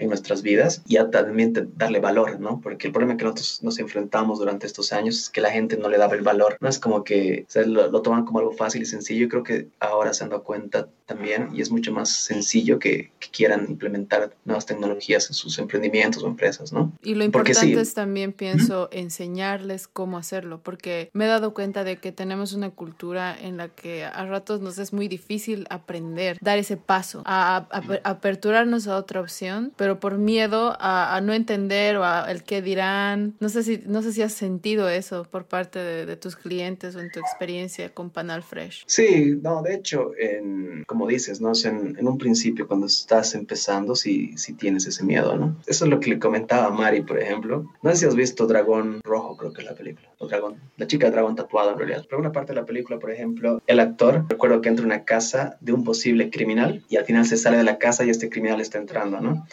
[0.01, 2.59] en nuestras vidas y a también darle valor, ¿no?
[2.61, 5.89] Porque el problema que nosotros nos enfrentamos durante estos años es que la gente no
[5.89, 9.29] le daba el valor, no es como que lo, toman como algo fácil y sencillo,
[9.29, 13.67] creo que ahora se han dado cuenta también y es mucho más sencillo que, quieran
[13.69, 16.91] implementar nuevas tecnologías en sus emprendimientos o empresas, ¿no?
[17.01, 21.95] Y lo importante es también, pienso, enseñarles cómo hacerlo, porque me he dado cuenta de
[21.95, 26.57] que tenemos una cultura en la que a ratos nos es muy difícil aprender, dar
[26.57, 27.67] ese paso, a,
[28.03, 33.35] aperturarnos a otra opción, pero por miedo a, no entender o a el qué dirán.
[33.39, 36.99] No sé si, no sé si has sentido eso por parte de, tus clientes o
[36.99, 38.83] en tu experiencia con Panal Fresh.
[38.85, 41.51] Sí, no, de hecho, en, como dices, ¿no?
[41.63, 45.57] en, en, un principio, cuando estás empezando, sí, sí tienes ese miedo, ¿no?
[45.65, 47.71] Eso es lo que le comentaba a Mari, por ejemplo.
[47.81, 50.10] No sé si has visto Dragón Rojo, creo que es la película.
[50.21, 52.05] O Dragón, la chica de dragón tatuado en realidad.
[52.07, 55.03] Pero una parte de la película, por ejemplo, el actor, recuerdo que entra a una
[55.03, 58.29] casa de un posible criminal y al final se sale de la casa y este
[58.29, 59.47] criminal está entrando, ¿no?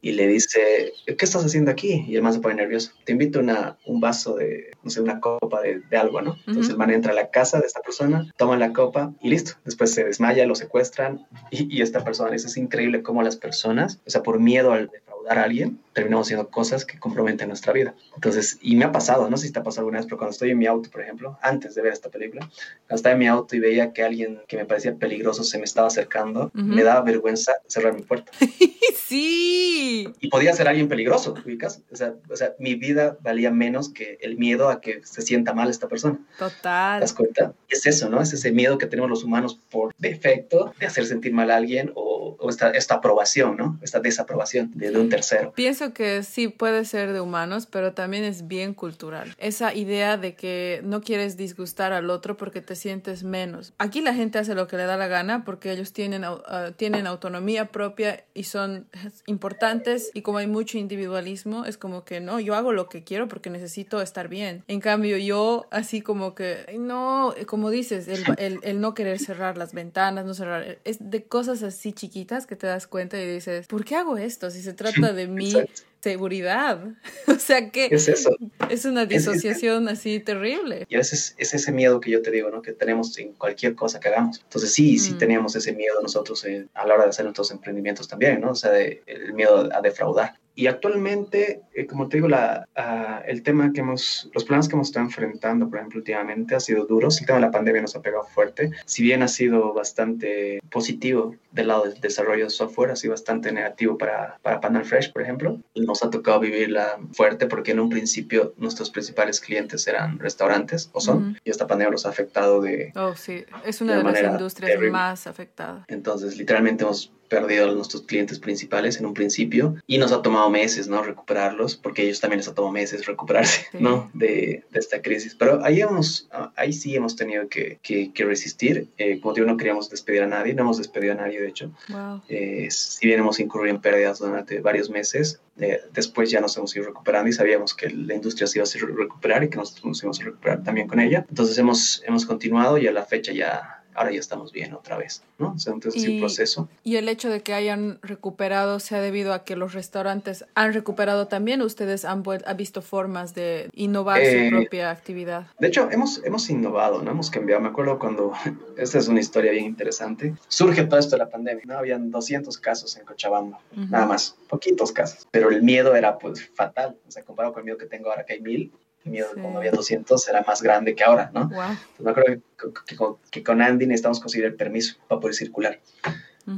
[0.00, 2.04] Y le dice, ¿qué estás haciendo aquí?
[2.08, 2.92] Y el man se pone nervioso.
[3.04, 6.36] Te invito a un vaso de, no sé, una copa de, algo, ¿no?
[6.46, 9.52] Entonces el man entra a la casa de esta persona, toma la copa y listo.
[9.66, 14.00] Después se desmaya, lo secuestran y, y esta persona, eso es increíble cómo las personas,
[14.06, 17.94] o sea, por miedo al defraudar a alguien, terminamos haciendo cosas que comprometen nuestra vida.
[18.14, 20.32] Entonces, y me ha pasado, no sé si te ha pasado alguna vez, pero cuando
[20.32, 23.26] estoy en mi auto, por ejemplo, antes de ver esta película, cuando estaba en mi
[23.26, 27.00] auto y veía que alguien que me parecía peligroso se me estaba acercando, me daba
[27.00, 28.30] vergüenza cerrar mi puerta.
[28.94, 30.06] sí.
[30.20, 31.80] Y podía ser alguien peligroso, ubicas.
[31.90, 35.54] O sea, o sea, mi vida valía menos que el miedo a que se sienta
[35.54, 36.18] mal esta persona.
[36.38, 36.98] Total.
[36.98, 37.54] ¿Te das cuenta?
[37.70, 38.20] Es eso, ¿no?
[38.20, 41.92] Es ese miedo que tenemos los humanos por defecto de hacer sentir mal a alguien
[41.94, 43.78] o, esta, esta aprobación, ¿no?
[43.82, 45.52] Esta desaprobación de, de un tercero.
[45.54, 49.34] Pienso que sí puede ser de humanos, pero también es bien cultural.
[49.38, 53.74] Esa idea de que no quieres disgustar al otro porque te sientes menos.
[53.78, 57.06] Aquí la gente hace lo que le da la gana porque ellos tienen, ah, tienen
[57.06, 58.86] autonomía propia y son
[59.26, 63.28] importantes y como hay mucho individualismo, es como que no, yo hago lo que quiero
[63.28, 64.64] porque necesito estar bien.
[64.68, 69.56] En cambio, yo así como que, no, como dices, el, el, el no querer cerrar
[69.58, 73.66] las ventanas, no cerrar, es de cosas así chiquitas que te das cuenta y dices,
[73.66, 74.50] ¿por qué hago esto?
[74.50, 75.52] Si se trata de mí,
[76.00, 76.80] seguridad.
[77.26, 78.30] o sea que es, eso?
[78.70, 80.86] es una disociación así terrible.
[80.88, 82.62] Y a veces es ese miedo que yo te digo, ¿no?
[82.62, 84.40] Que tenemos en cualquier cosa que hagamos.
[84.42, 85.18] Entonces sí, sí mm.
[85.18, 88.52] teníamos ese miedo nosotros eh, a la hora de hacer nuestros emprendimientos también, ¿no?
[88.52, 90.38] O sea, el miedo a defraudar.
[90.56, 94.74] Y actualmente, eh, como te digo, la, ah, el tema que hemos, los planes que
[94.74, 97.20] hemos estado enfrentando, por ejemplo, últimamente ha sido duros.
[97.20, 98.70] El tema de la pandemia nos ha pegado fuerte.
[98.86, 103.52] Si bien ha sido bastante positivo del lado del desarrollo de software, ha sido bastante
[103.52, 105.60] negativo para, para Panel Fresh, por ejemplo.
[105.74, 111.00] Nos ha tocado vivirla fuerte porque en un principio nuestros principales clientes eran restaurantes o
[111.02, 112.92] son, y esta pandemia los ha afectado de...
[112.96, 115.84] Oh, sí, es una de, las industrias más afectadas.
[115.88, 120.50] Entonces, literalmente hemos perdido a nuestros clientes principales en un principio y nos ha tomado
[120.50, 121.02] meses, ¿no?
[121.02, 124.10] Recuperarlos, porque ellos también les ha tomado meses recuperarse, ¿no?
[124.14, 125.34] De, de, esta crisis.
[125.34, 128.88] Pero ahí, hemos, ahí sí hemos tenido que, que, resistir.
[128.98, 131.70] Eh, como digo, no queríamos despedir a nadie, no hemos despedido a nadie, de hecho.
[131.88, 132.22] Wow.
[132.28, 136.74] Eh, si bien hemos incurrido en pérdidas durante varios meses, eh, después ya nos hemos
[136.76, 140.02] ido recuperando y sabíamos que la industria se iba a recuperar y que nosotros nos
[140.02, 141.24] íbamos a recuperar también con ella.
[141.28, 145.22] Entonces hemos, hemos continuado y a la fecha ya ahora ya estamos bien otra vez,
[145.38, 145.52] ¿no?
[145.52, 146.68] O sea, entonces y, proceso.
[146.84, 150.72] Y el hecho de que hayan recuperado se ha debido a que los restaurantes han
[150.72, 152.22] recuperado también, ustedes han,
[152.56, 155.46] visto formas de innovar su eh, propia actividad.
[155.58, 157.10] De hecho, hemos, hemos innovado, ¿no?
[157.10, 157.62] Hemos cambiado.
[157.62, 158.32] Me acuerdo cuando,
[158.76, 161.78] esta es una historia bien interesante, surge todo esto de la pandemia, ¿no?
[161.78, 166.96] Habían 200 casos en Cochabamba, nada más, poquitos casos, pero el miedo era pues fatal,
[167.06, 168.72] o sea, comparado con el miedo que tengo ahora que hay mil,
[169.06, 169.40] miedo sí.
[169.40, 171.48] cuando había 200 era más grande que ahora, ¿no?
[171.48, 171.76] Wow.
[172.00, 172.40] me acuerdo
[172.86, 172.96] que,
[173.30, 175.80] que, con Andy necesitamos conseguir el permiso para poder circular.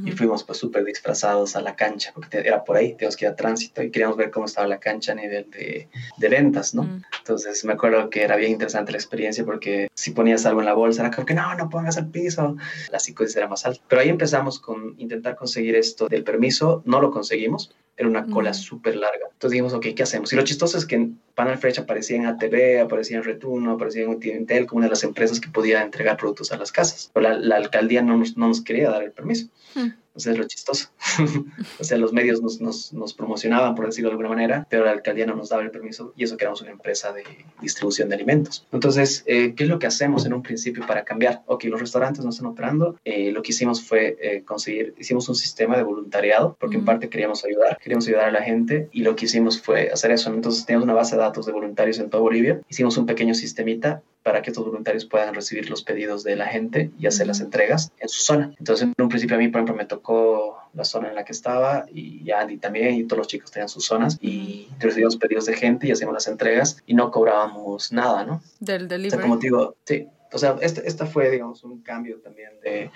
[0.05, 3.31] Y fuimos pues súper disfrazados a la cancha, porque era por ahí, teníamos que ir
[3.31, 7.01] a tránsito y queríamos ver cómo estaba la cancha a nivel de, de ventas, ¿no?
[7.17, 10.73] Entonces me acuerdo que era bien interesante la experiencia porque si ponías algo en la
[10.73, 12.55] bolsa era como que no, no pongas al piso,
[12.91, 13.81] la psicosis era más alta.
[13.87, 18.53] Pero ahí empezamos con intentar conseguir esto del permiso, no lo conseguimos, era una cola
[18.53, 19.27] súper larga.
[19.29, 20.31] Entonces dijimos, ok, ¿qué hacemos?
[20.31, 24.03] Y lo chistoso es que en Panel Fresh aparecía en ATV, aparecía en Retuno, aparecía
[24.03, 27.11] en Intel como una de las empresas que podía entregar productos a las casas.
[27.13, 29.49] Pero la, alcaldía no nos, no nos, quería dar el permiso.
[29.75, 29.89] Hmm.
[30.19, 30.89] O sea, es lo chistoso.
[31.79, 34.91] o sea, los medios nos, nos, nos, promocionaban, por decirlo de alguna manera, pero la
[34.91, 37.23] alcaldía no nos daba el permiso y eso que éramos una empresa de
[37.61, 38.67] distribución de alimentos.
[38.73, 41.43] Entonces, eh, ¿qué es lo que hacemos en un principio para cambiar?
[41.45, 42.99] Ok, los restaurantes no están operando.
[43.05, 47.07] Eh, lo que hicimos fue eh, conseguir, hicimos un sistema de voluntariado, porque en parte
[47.07, 50.33] queríamos ayudar, queríamos ayudar a la gente y lo que hicimos fue hacer eso.
[50.33, 52.61] Entonces, teníamos una base de datos datos de voluntarios en toda Bolivia.
[52.69, 56.91] Hicimos un pequeño sistemita para que estos voluntarios puedan recibir los pedidos de la gente
[56.99, 58.53] y hacer las entregas en su zona.
[58.59, 61.31] Entonces, en un principio a mí, por ejemplo, me tocó la zona en la que
[61.31, 65.55] estaba y Andy también y todos los chicos tenían sus zonas y recibíamos pedidos de
[65.55, 68.41] gente y hacíamos las entregas y no cobrábamos nada, ¿no?
[68.59, 69.07] Del delivery.
[69.07, 70.07] O sea, como te digo, sí.
[70.31, 72.91] O sea, este, esta fue, digamos, un cambio también de,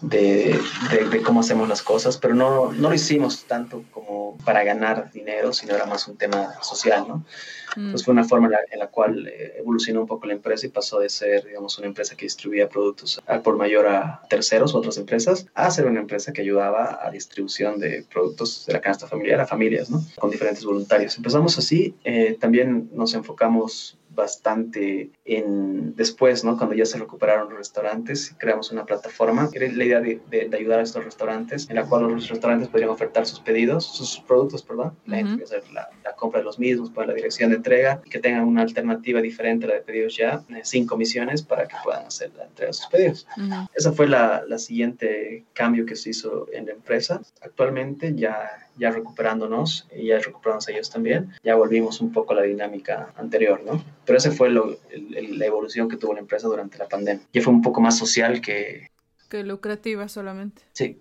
[0.00, 0.58] de,
[1.10, 5.52] de, cómo hacemos las cosas, pero no, no lo hicimos tanto como para ganar dinero,
[5.52, 7.24] sino era más un tema social, ¿no?
[7.90, 10.98] Pues fue una forma en la, cual eh, evolucionó un poco la empresa y pasó
[10.98, 15.46] de ser, digamos, una empresa que distribuía productos por mayor a terceros u otras empresas,
[15.52, 19.46] a ser una empresa que ayudaba a distribución de productos de la canasta familiar a
[19.46, 20.02] familias, ¿no?
[20.18, 21.18] Con diferentes voluntarios.
[21.18, 26.56] Empezamos así, eh, también nos enfocamos bastante en después, ¿no?
[26.56, 29.48] Cuando ya se recuperaron los restaurantes, creamos una plataforma.
[29.52, 32.90] Era la idea de, de, ayudar a estos restaurantes, en la cual los restaurantes podrían
[32.90, 34.96] ofertar sus pedidos, sus productos, perdón.
[35.06, 38.18] La gente hacer la, compra de los mismos, para la dirección de entrega y que
[38.18, 42.06] tengan una alternativa diferente a la de pedidos ya, eh, sin comisiones, para que puedan
[42.06, 43.26] hacer la entrega de sus pedidos.
[43.74, 47.20] Ese fue la, la siguiente cambio que se hizo en la empresa.
[47.42, 52.42] Actualmente ya ya recuperándonos y ya recuperándonos ellos también, ya volvimos un poco a la
[52.42, 53.82] dinámica anterior, ¿no?
[54.04, 57.24] Pero ese fue lo, la evolución que tuvo la empresa durante la pandemia.
[57.32, 58.88] Ya fue un poco más social que...
[59.28, 60.62] Que lucrativa solamente.
[60.72, 61.00] Sí,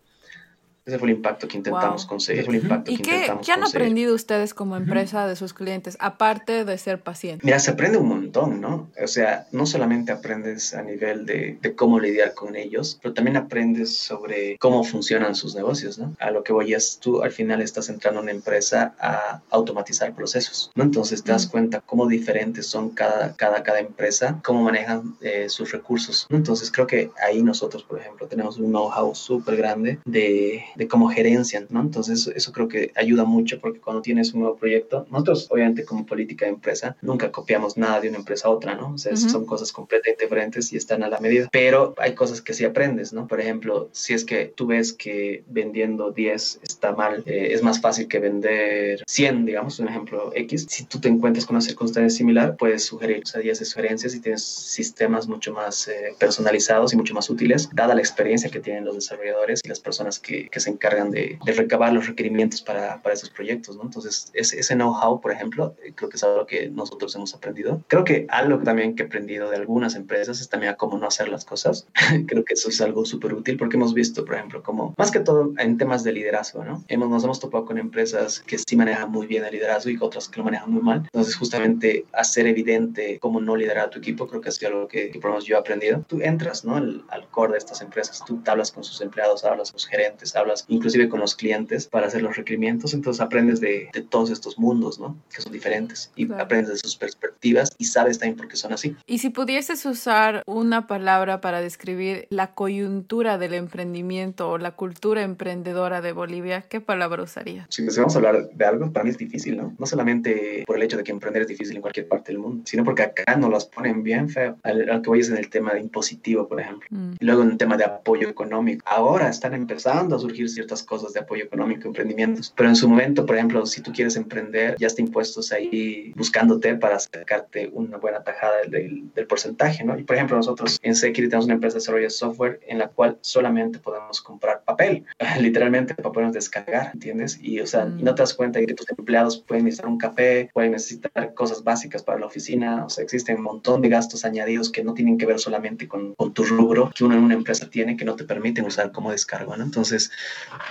[0.86, 2.46] ese fue el impacto que intentamos conseguir.
[2.86, 7.44] ¿Y qué, ¿qué han aprendido ustedes como empresa de sus clientes, aparte de ser pacientes?
[7.44, 8.90] Mira, se aprende un montón, ¿no?
[9.02, 13.36] O sea, no solamente aprendes a nivel de, de, cómo lidiar con ellos, pero también
[13.36, 16.16] aprendes sobre cómo funcionan sus negocios, ¿no?
[16.20, 20.14] A lo que voy es, tú al final estás entrando en una empresa a automatizar
[20.14, 20.84] procesos, ¿no?
[20.84, 25.72] Entonces te das cuenta cómo diferentes son cada, cada, cada empresa, cómo manejan eh, sus
[25.72, 26.38] recursos, ¿no?
[26.38, 31.10] Entonces creo que ahí nosotros, por ejemplo, tenemos un know-how súper grande de de cómo
[31.10, 31.82] gerencian, ¿no?
[31.82, 36.06] Entonces eso creo que ayuda mucho porque cuando tienes un nuevo proyecto, nosotros obviamente como
[36.06, 38.94] política de empresa nunca copiamos nada de una empresa a otra, ¿no?
[38.94, 42.54] O sea, son cosas completamente diferentes y están a la medida, pero hay cosas que
[42.54, 43.28] sí aprendes, ¿no?
[43.28, 47.82] Por ejemplo, si es que tú ves que vendiendo 10 está mal, eh, es más
[47.82, 52.16] fácil que vender 100, digamos, un ejemplo X, si tú te encuentras con una circunstancia
[52.16, 56.98] similar, puedes sugerir, o sea, 10 sugerencias y tienes sistemas mucho más eh, personalizados y
[56.98, 60.60] mucho más útiles, dada la experiencia que tienen los desarrolladores y las personas que, que
[60.66, 63.84] se encargan de, de recabar los requerimientos para, para, esos proyectos, ¿no?
[63.84, 67.84] Entonces, ese, ese know-how, por ejemplo, eh, creo que es algo que nosotros hemos aprendido.
[67.88, 71.08] Creo que algo también que he aprendido de algunas empresas es también a cómo no
[71.08, 71.88] hacer las cosas.
[72.28, 75.20] creo que eso es algo súper útil porque hemos visto, por ejemplo, como más que
[75.20, 76.84] todo en temas de liderazgo, ¿no?
[76.88, 80.28] Hemos, nos hemos topado con empresas que sí manejan muy bien el liderazgo y otras
[80.28, 81.04] que lo manejan muy mal.
[81.04, 85.12] Entonces, justamente hacer evidente cómo no liderar a tu equipo, creo que es algo que,
[85.12, 86.04] que por lo menos yo he aprendido.
[86.08, 86.76] Tú entras, ¿no?
[86.76, 90.36] Al, al core de estas empresas, tú hablas con sus empleados, hablas con sus gerentes,
[90.36, 92.94] hablas inclusive con los clientes para hacer los requerimientos.
[92.94, 95.18] Entonces aprendes de, de todos estos mundos, ¿no?
[95.34, 98.96] Que son diferentes y aprendes de sus perspectivas y sabes también por qué son así.
[99.06, 105.24] Y si pudieses usar una palabra para describir la coyuntura del emprendimiento o la cultura
[105.24, 107.68] emprendedora de Bolivia, ¿qué palabra usaría?
[107.70, 109.74] Si vamos a hablar de algo, para mí es difícil, ¿no?
[109.78, 112.64] No solamente por el hecho de que emprender es difícil en cualquier parte del mundo,
[112.66, 114.58] sino porque acá nos las ponen bien feo.
[114.64, 116.88] Al, al que voy es en el tema de impositivo, por ejemplo.
[116.90, 117.14] Mm.
[117.20, 118.84] Y luego en el tema de apoyo económico.
[118.88, 122.54] Ahora están empezando a surgir ciertas cosas de apoyo económico, emprendimientos.
[122.56, 126.76] Pero en su momento, por ejemplo, si tú quieres emprender, ya está impuestos ahí buscándote
[126.76, 129.98] para sacarte una buena tajada del, del porcentaje, ¿no?
[129.98, 132.88] Y por ejemplo, nosotros en Security tenemos una empresa de desarrollo de software en la
[132.88, 135.06] cual solamente podemos comprar papel,
[135.40, 137.40] literalmente para podernos descargar, ¿entiendes?
[137.42, 139.98] Y, o sea, y no te das cuenta de que tus empleados pueden necesitar un
[139.98, 144.26] café, pueden necesitar cosas básicas para la oficina, o sea, existen un montón de gastos
[144.26, 147.34] añadidos que no tienen que ver solamente con, con tu rubro que uno en una
[147.34, 149.64] empresa tiene que no te permiten usar como descarga, ¿no?
[149.64, 150.12] Entonces,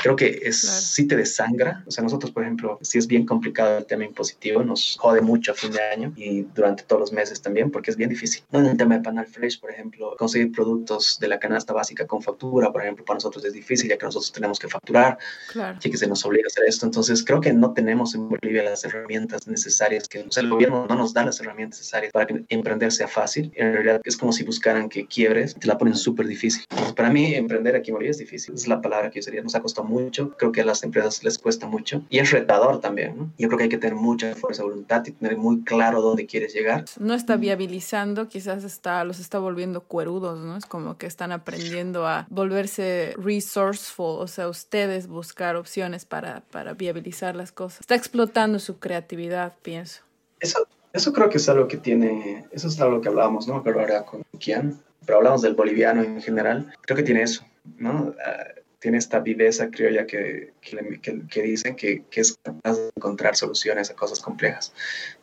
[0.02, 1.82] creo que es, sí te desangra.
[1.86, 5.52] O sea, nosotros, por ejemplo, si es bien complicado el tema impositivo, nos jode mucho
[5.52, 8.42] a fin de año y durante todos los meses también, porque es bien difícil.
[8.50, 8.60] ¿no?
[8.60, 12.22] En el tema de Panal Fresh, por ejemplo, conseguir productos de la canasta básica con
[12.22, 15.18] factura, por ejemplo, para nosotros es difícil, ya que nosotros tenemos que facturar,
[15.52, 15.78] claro.
[15.80, 16.86] ya que se nos obliga a hacer esto.
[16.86, 20.86] Entonces, creo que no tenemos en Bolivia las herramientas necesarias, que o sea, el gobierno
[20.88, 23.52] no nos da las herramientas necesarias para que emprender sea fácil.
[23.54, 26.64] En realidad, es como si buscaran que quiebres, te la ponen súper difícil.
[26.70, 28.54] Entonces, para mí, emprender aquí en Bolivia es difícil.
[28.54, 29.42] Es la palabra que yo sería.
[29.44, 30.30] Nos ha costado mucho.
[30.36, 33.16] Creo que a las empresas les cuesta mucho y es retador también.
[33.16, 33.30] ¿no?
[33.38, 36.26] Yo creo que hay que tener mucha fuerza de voluntad y tener muy claro dónde
[36.26, 36.86] quieres llegar.
[36.98, 40.56] No está viabilizando, quizás está, los está volviendo cuerudos, ¿no?
[40.56, 46.72] Es como que están aprendiendo a volverse resourceful, o sea, ustedes buscar opciones para, para
[46.72, 47.80] viabilizar las cosas.
[47.80, 50.00] Está explotando su creatividad, pienso.
[50.40, 53.62] Eso, eso creo que es algo que tiene, eso es algo que hablábamos, ¿no?
[53.62, 56.72] Pero ahora con Kian, pero hablamos del boliviano en general.
[56.82, 57.44] Creo que tiene eso,
[57.78, 58.14] ¿no?
[58.14, 63.34] Uh, tiene esta viveza criolla que, que, que, dicen que, que, es capaz de encontrar
[63.34, 64.74] soluciones a cosas complejas.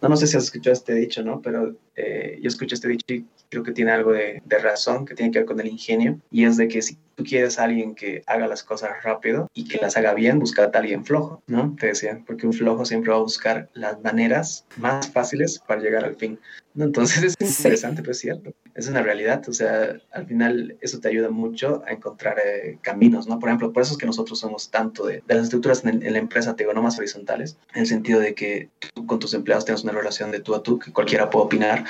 [0.01, 1.43] No, no sé si has escuchado este dicho, ¿no?
[1.43, 5.13] Pero eh, yo escuché este dicho y creo que tiene algo de, de, razón, que
[5.13, 7.93] tiene que ver con el ingenio, y es de que si tú quieres a alguien
[7.95, 11.75] que haga las cosas rápido y que las haga bien, busca a alguien flojo, ¿no?
[11.79, 16.05] Te decía, porque un flojo siempre va a buscar las maneras más fáciles para llegar
[16.05, 16.39] al fin.
[16.73, 16.85] ¿no?
[16.85, 18.53] Entonces es interesante, pero es cierto.
[18.75, 19.43] Es una realidad.
[19.49, 23.39] O sea, al final eso te ayuda mucho a encontrar eh, caminos, ¿no?
[23.39, 26.13] Por ejemplo, por eso es que nosotros somos tanto de, de las estructuras en, en,
[26.13, 29.33] la empresa, te digo, no más horizontales, en el sentido de que tú con tus
[29.33, 31.83] empleados tienes una relación de tú a tú, que cualquiera puede opinar,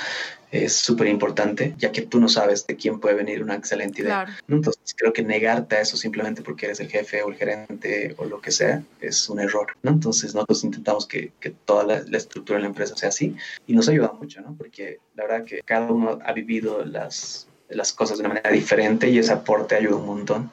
[0.52, 4.26] es súper importante, ya que tú no sabes de quién puede venir una excelente idea.
[4.26, 4.40] Claro.
[4.50, 8.26] Entonces, creo que negarte a eso simplemente porque eres el jefe o el gerente o
[8.26, 9.92] lo que sea es un error, ¿no?
[9.92, 13.36] Entonces, nosotros intentamos que, que toda la, la, estructura de la empresa sea así
[13.66, 14.56] y nos ayuda mucho, ¿no?
[14.58, 19.10] Porque la verdad que cada uno ha vivido las, las cosas de una manera diferente
[19.10, 20.52] y ese aporte ayuda un montón.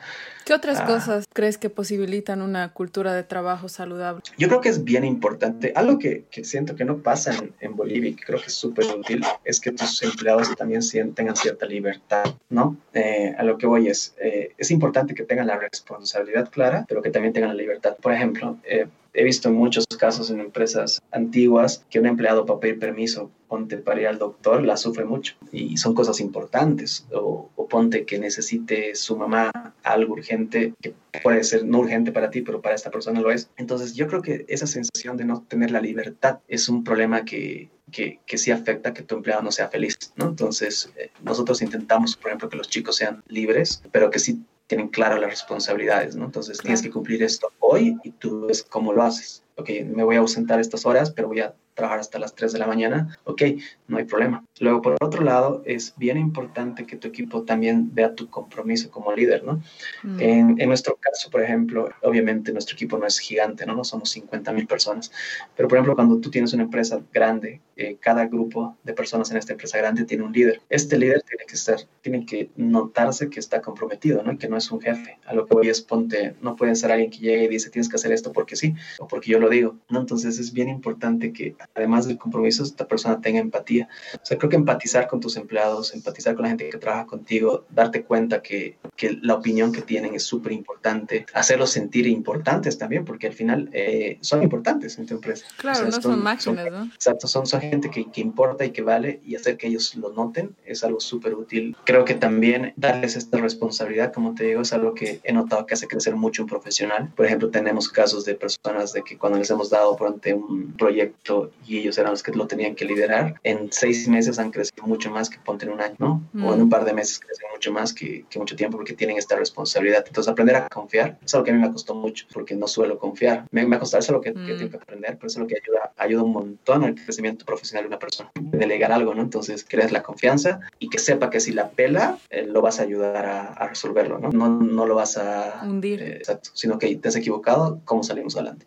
[0.48, 0.86] ¿Qué otras ah.
[0.86, 4.22] cosas crees que posibilitan una cultura de trabajo saludable?
[4.38, 5.74] Yo creo que es bien importante.
[5.76, 8.54] Algo que, que siento que no pasa en, en, Bolivia y que creo que es
[8.54, 10.80] súper útil es que tus empleados también
[11.14, 12.78] tengan cierta libertad, ¿no?
[12.94, 17.02] Eh, a lo que voy es, eh, es importante que tengan la responsabilidad clara, pero
[17.02, 17.98] que también tengan la libertad.
[18.00, 22.58] Por ejemplo, eh, he visto en muchos casos en empresas antiguas que un empleado para
[22.58, 27.06] pedir permiso, ponte para ir al doctor, la sufre mucho y son cosas importantes.
[27.12, 29.50] O, o, ponte que necesite su mamá
[29.82, 33.50] algo urgente, que puede ser no urgente para ti, pero para esta persona lo es.
[33.56, 37.68] Entonces yo creo que esa sensación de no tener la libertad es un problema que,
[37.90, 40.26] que, que, sí afecta que tu empleado no sea feliz, ¿no?
[40.26, 44.88] Entonces, eh, nosotros intentamos, por ejemplo, que los chicos sean libres, pero que sí tienen
[44.88, 46.26] claras las responsabilidades, ¿no?
[46.26, 49.42] Entonces, tienes que cumplir esto hoy y tú ves cómo lo haces.
[49.56, 52.58] Ok, me voy a ausentar estas horas, pero voy a trabajar hasta las 3 de
[52.58, 53.42] la mañana, ok,
[53.86, 54.44] no hay problema.
[54.58, 59.12] Luego, por otro lado, es bien importante que tu equipo también vea tu compromiso como
[59.12, 59.62] líder, ¿no?
[60.02, 60.20] Mm.
[60.20, 63.74] En, en, nuestro caso, por ejemplo, obviamente nuestro equipo no es gigante, ¿no?
[63.74, 65.12] No somos 50 mil personas,
[65.56, 69.36] pero por ejemplo, cuando tú tienes una empresa grande, eh, cada grupo de personas en
[69.36, 70.60] esta empresa grande tiene un líder.
[70.68, 74.36] Este líder tiene que estar, tiene que notarse que está comprometido, ¿no?
[74.36, 75.16] Que no es un jefe.
[75.24, 77.88] A lo que voy es, ponte, no puede ser alguien que llegue y dice, tienes
[77.88, 80.00] que hacer esto porque sí, o porque yo lo digo, ¿no?
[80.00, 83.88] Entonces es bien importante que además del compromiso, esta persona tenga empatía.
[84.14, 87.64] O sea, creo que empatizar con tus empleados, empatizar con la gente que trabaja contigo,
[87.70, 93.04] darte cuenta que, que la opinión que tienen es súper importante, hacerlos sentir importantes también,
[93.04, 95.46] porque al final eh, son importantes en tu empresa.
[95.56, 96.84] Claro, o sea, no son, son máquinas, ¿no?
[96.84, 100.12] Exacto, son, son gente que, que, importa y que vale y hacer que ellos lo
[100.12, 101.76] noten es algo súper útil.
[101.84, 105.74] Creo que también darles esta responsabilidad, como te digo, es algo que he notado que
[105.74, 107.10] hace crecer mucho un profesional.
[107.14, 111.50] Por ejemplo, tenemos casos de personas de que cuando les hemos dado durante un proyecto
[111.66, 115.10] y ellos eran los que lo tenían que liderar, en seis meses han crecido mucho
[115.10, 116.22] más que ponte en un año, ¿no?
[116.32, 116.44] Mm.
[116.44, 119.18] O en un par de meses crecen mucho más que, que, mucho tiempo porque tienen
[119.18, 120.04] esta responsabilidad.
[120.06, 122.98] Entonces, aprender a confiar es algo que a mí me costó mucho porque no suelo
[122.98, 123.46] confiar.
[123.50, 124.46] Me, me ha costado eso lo que, mm.
[124.46, 127.44] que, tengo que aprender, pero eso es lo que ayuda, ayuda un montón al crecimiento
[127.44, 128.30] profesional de una persona.
[128.34, 129.22] Delegar algo, ¿no?
[129.22, 132.84] Entonces, crees la confianza y que sepa que si la pela, eh, lo vas a
[132.84, 134.30] ayudar a, a, resolverlo, ¿no?
[134.30, 136.02] No, no lo vas a hundir.
[136.02, 138.66] Eh, exacto, sino que te has equivocado, ¿cómo salimos adelante?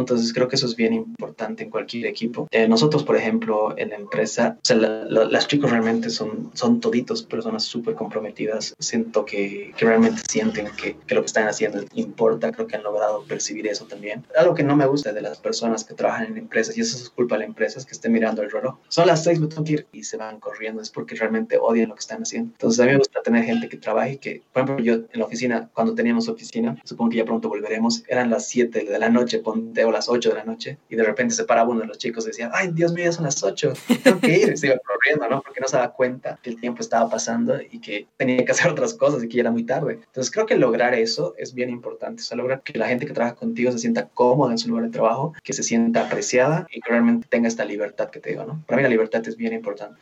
[0.00, 2.48] Entonces creo que eso es bien importante en cualquier equipo.
[2.50, 6.50] Eh, nosotros, por ejemplo, en la empresa, o sea, la, la, las chicos realmente son,
[6.54, 8.74] son toditos personas súper comprometidas.
[8.78, 12.52] Siento que, que realmente sienten que, que, lo que están haciendo importa.
[12.52, 14.24] Creo que han logrado percibir eso también.
[14.36, 17.10] Algo que no me gusta de las personas que trabajan en empresas, y eso es
[17.10, 18.76] culpa de la empresa, es que estén mirando el reloj.
[18.88, 20.82] Son las seis, me tengo que ir y se van corriendo.
[20.82, 22.52] Es porque realmente odian lo que están haciendo.
[22.52, 25.20] Entonces a mí me gusta tener gente que trabaje y que, por ejemplo, yo en
[25.20, 29.08] la oficina, cuando teníamos oficina, supongo que ya pronto volveremos, eran las siete de la
[29.08, 31.86] noche, ponte o las 8 de la noche y de repente se paraba uno de
[31.86, 33.72] los chicos y decía, ay, Dios mío, ya son las 8,
[34.02, 34.52] tengo que ir.
[34.52, 35.42] Y se iba corriendo, ¿no?
[35.42, 38.70] Porque no se daba cuenta que el tiempo estaba pasando y que tenía que hacer
[38.70, 40.00] otras cosas y que ya era muy tarde.
[40.06, 43.12] Entonces creo que lograr eso es bien importante, o sea, lograr que la gente que
[43.12, 46.80] trabaja contigo se sienta cómoda en su lugar de trabajo, que se sienta apreciada y
[46.80, 48.62] que realmente tenga esta libertad que te digo, ¿no?
[48.66, 50.00] Para mí la libertad es bien importante.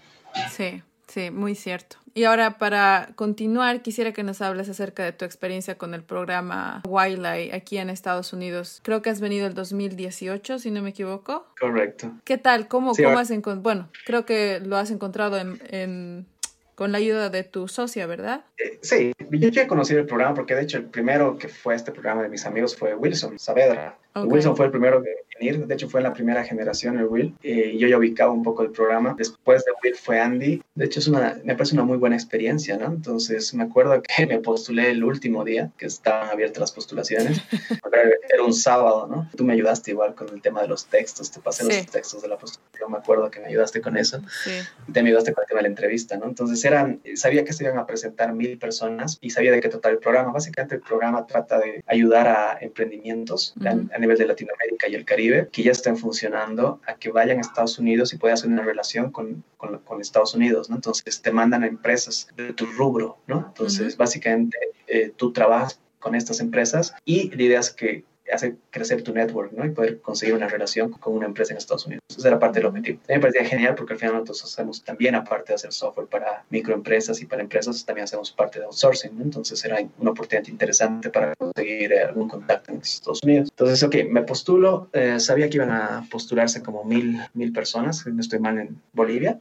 [0.50, 1.98] Sí, Sí, muy cierto.
[2.14, 6.82] Y ahora para continuar, quisiera que nos hables acerca de tu experiencia con el programa
[6.88, 8.80] Wildlife aquí en Estados Unidos.
[8.82, 11.46] Creo que has venido el 2018, si no me equivoco.
[11.60, 12.12] Correcto.
[12.24, 12.66] ¿Qué tal?
[12.66, 13.62] ¿Cómo, sí, cómo has encontrado?
[13.62, 16.26] Bueno, creo que lo has encontrado en, en
[16.74, 18.44] con la ayuda de tu socia, ¿verdad?
[18.56, 21.74] Eh, sí, yo ya he conocido el programa porque de hecho el primero que fue
[21.74, 23.98] este programa de mis amigos fue Wilson Saavedra.
[24.14, 24.30] Okay.
[24.30, 25.10] Wilson fue el primero que
[25.40, 25.66] venir.
[25.66, 27.34] De hecho, fue en la primera generación el Will.
[27.42, 29.14] Eh, yo ya ubicaba un poco el programa.
[29.16, 30.62] Después de Will fue Andy.
[30.74, 32.86] De hecho, es una, me parece una muy buena experiencia, ¿no?
[32.86, 37.40] Entonces, me acuerdo que me postulé el último día, que estaban abiertas las postulaciones.
[38.32, 39.30] Era un sábado, ¿no?
[39.36, 41.30] Tú me ayudaste igual con el tema de los textos.
[41.30, 42.90] Te pasé los textos de la postulación.
[42.90, 44.20] Me acuerdo que me ayudaste con eso.
[44.44, 44.50] Sí.
[44.92, 46.26] Te me ayudaste con el tema de la entrevista, ¿no?
[46.26, 49.92] Entonces, eran, sabía que se iban a presentar mil personas y sabía de qué tratar
[49.92, 50.32] el programa.
[50.32, 55.48] Básicamente, el programa trata de ayudar a emprendimientos a, nivel de Latinoamérica y el Caribe
[55.50, 59.10] que ya estén funcionando a que vayan a Estados Unidos y puedan hacer una relación
[59.10, 60.76] con, con, con Estados Unidos, ¿no?
[60.76, 63.46] Entonces te mandan a empresas de tu rubro, ¿no?
[63.48, 69.02] Entonces, básicamente eh, tú trabajas con estas empresas y la idea es que hace crecer
[69.02, 69.64] tu network, ¿no?
[69.64, 72.02] Y poder conseguir una relación con una empresa en Estados Unidos.
[72.08, 72.98] Esa era parte del objetivo.
[73.08, 76.44] Mí me parecía genial porque al final nosotros hacemos también, aparte de hacer software para
[76.50, 79.24] microempresas y para empresas, también hacemos parte de outsourcing, ¿no?
[79.24, 83.48] Entonces era una oportunidad interesante para conseguir eh, algún contacto en Estados Unidos.
[83.50, 88.20] Entonces, ok, me postulo, eh, sabía que iban a postularse como mil, mil personas, no
[88.20, 89.40] estoy mal en Bolivia,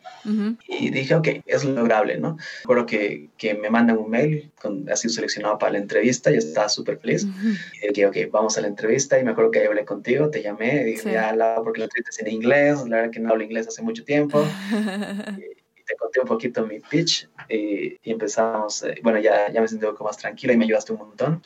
[0.68, 2.38] y dije, ok, es lograble, ¿no?
[2.62, 4.51] Recuerdo que, que me mandan un mail,
[4.92, 7.26] ha sido seleccionado para la entrevista y estaba súper feliz.
[7.82, 10.82] Y dije, ok, vamos a la entrevista y me acuerdo que hablé contigo, te llamé,
[10.82, 13.68] y dije, ya, porque la entrevista es en inglés, la verdad que no hablo inglés
[13.68, 14.44] hace mucho tiempo.
[15.38, 19.86] y, te conté un poquito mi pitch y, empezamos, eh, bueno, ya, ya me sentí
[19.86, 21.44] un poco más tranquila y me ayudaste un montón.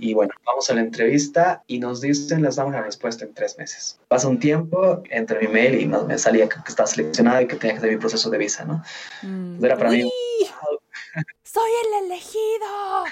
[0.00, 3.58] Y bueno, vamos a la entrevista y nos dicen, les damos la respuesta en tres
[3.58, 4.00] meses.
[4.08, 7.74] Pasa un tiempo, entra mi mail y me salía que, estaba seleccionado y que tenía
[7.74, 8.82] que hacer mi proceso de visa, ¿no?
[9.22, 9.62] Mm.
[9.64, 10.10] Era para mí
[11.42, 13.04] soy el elegido.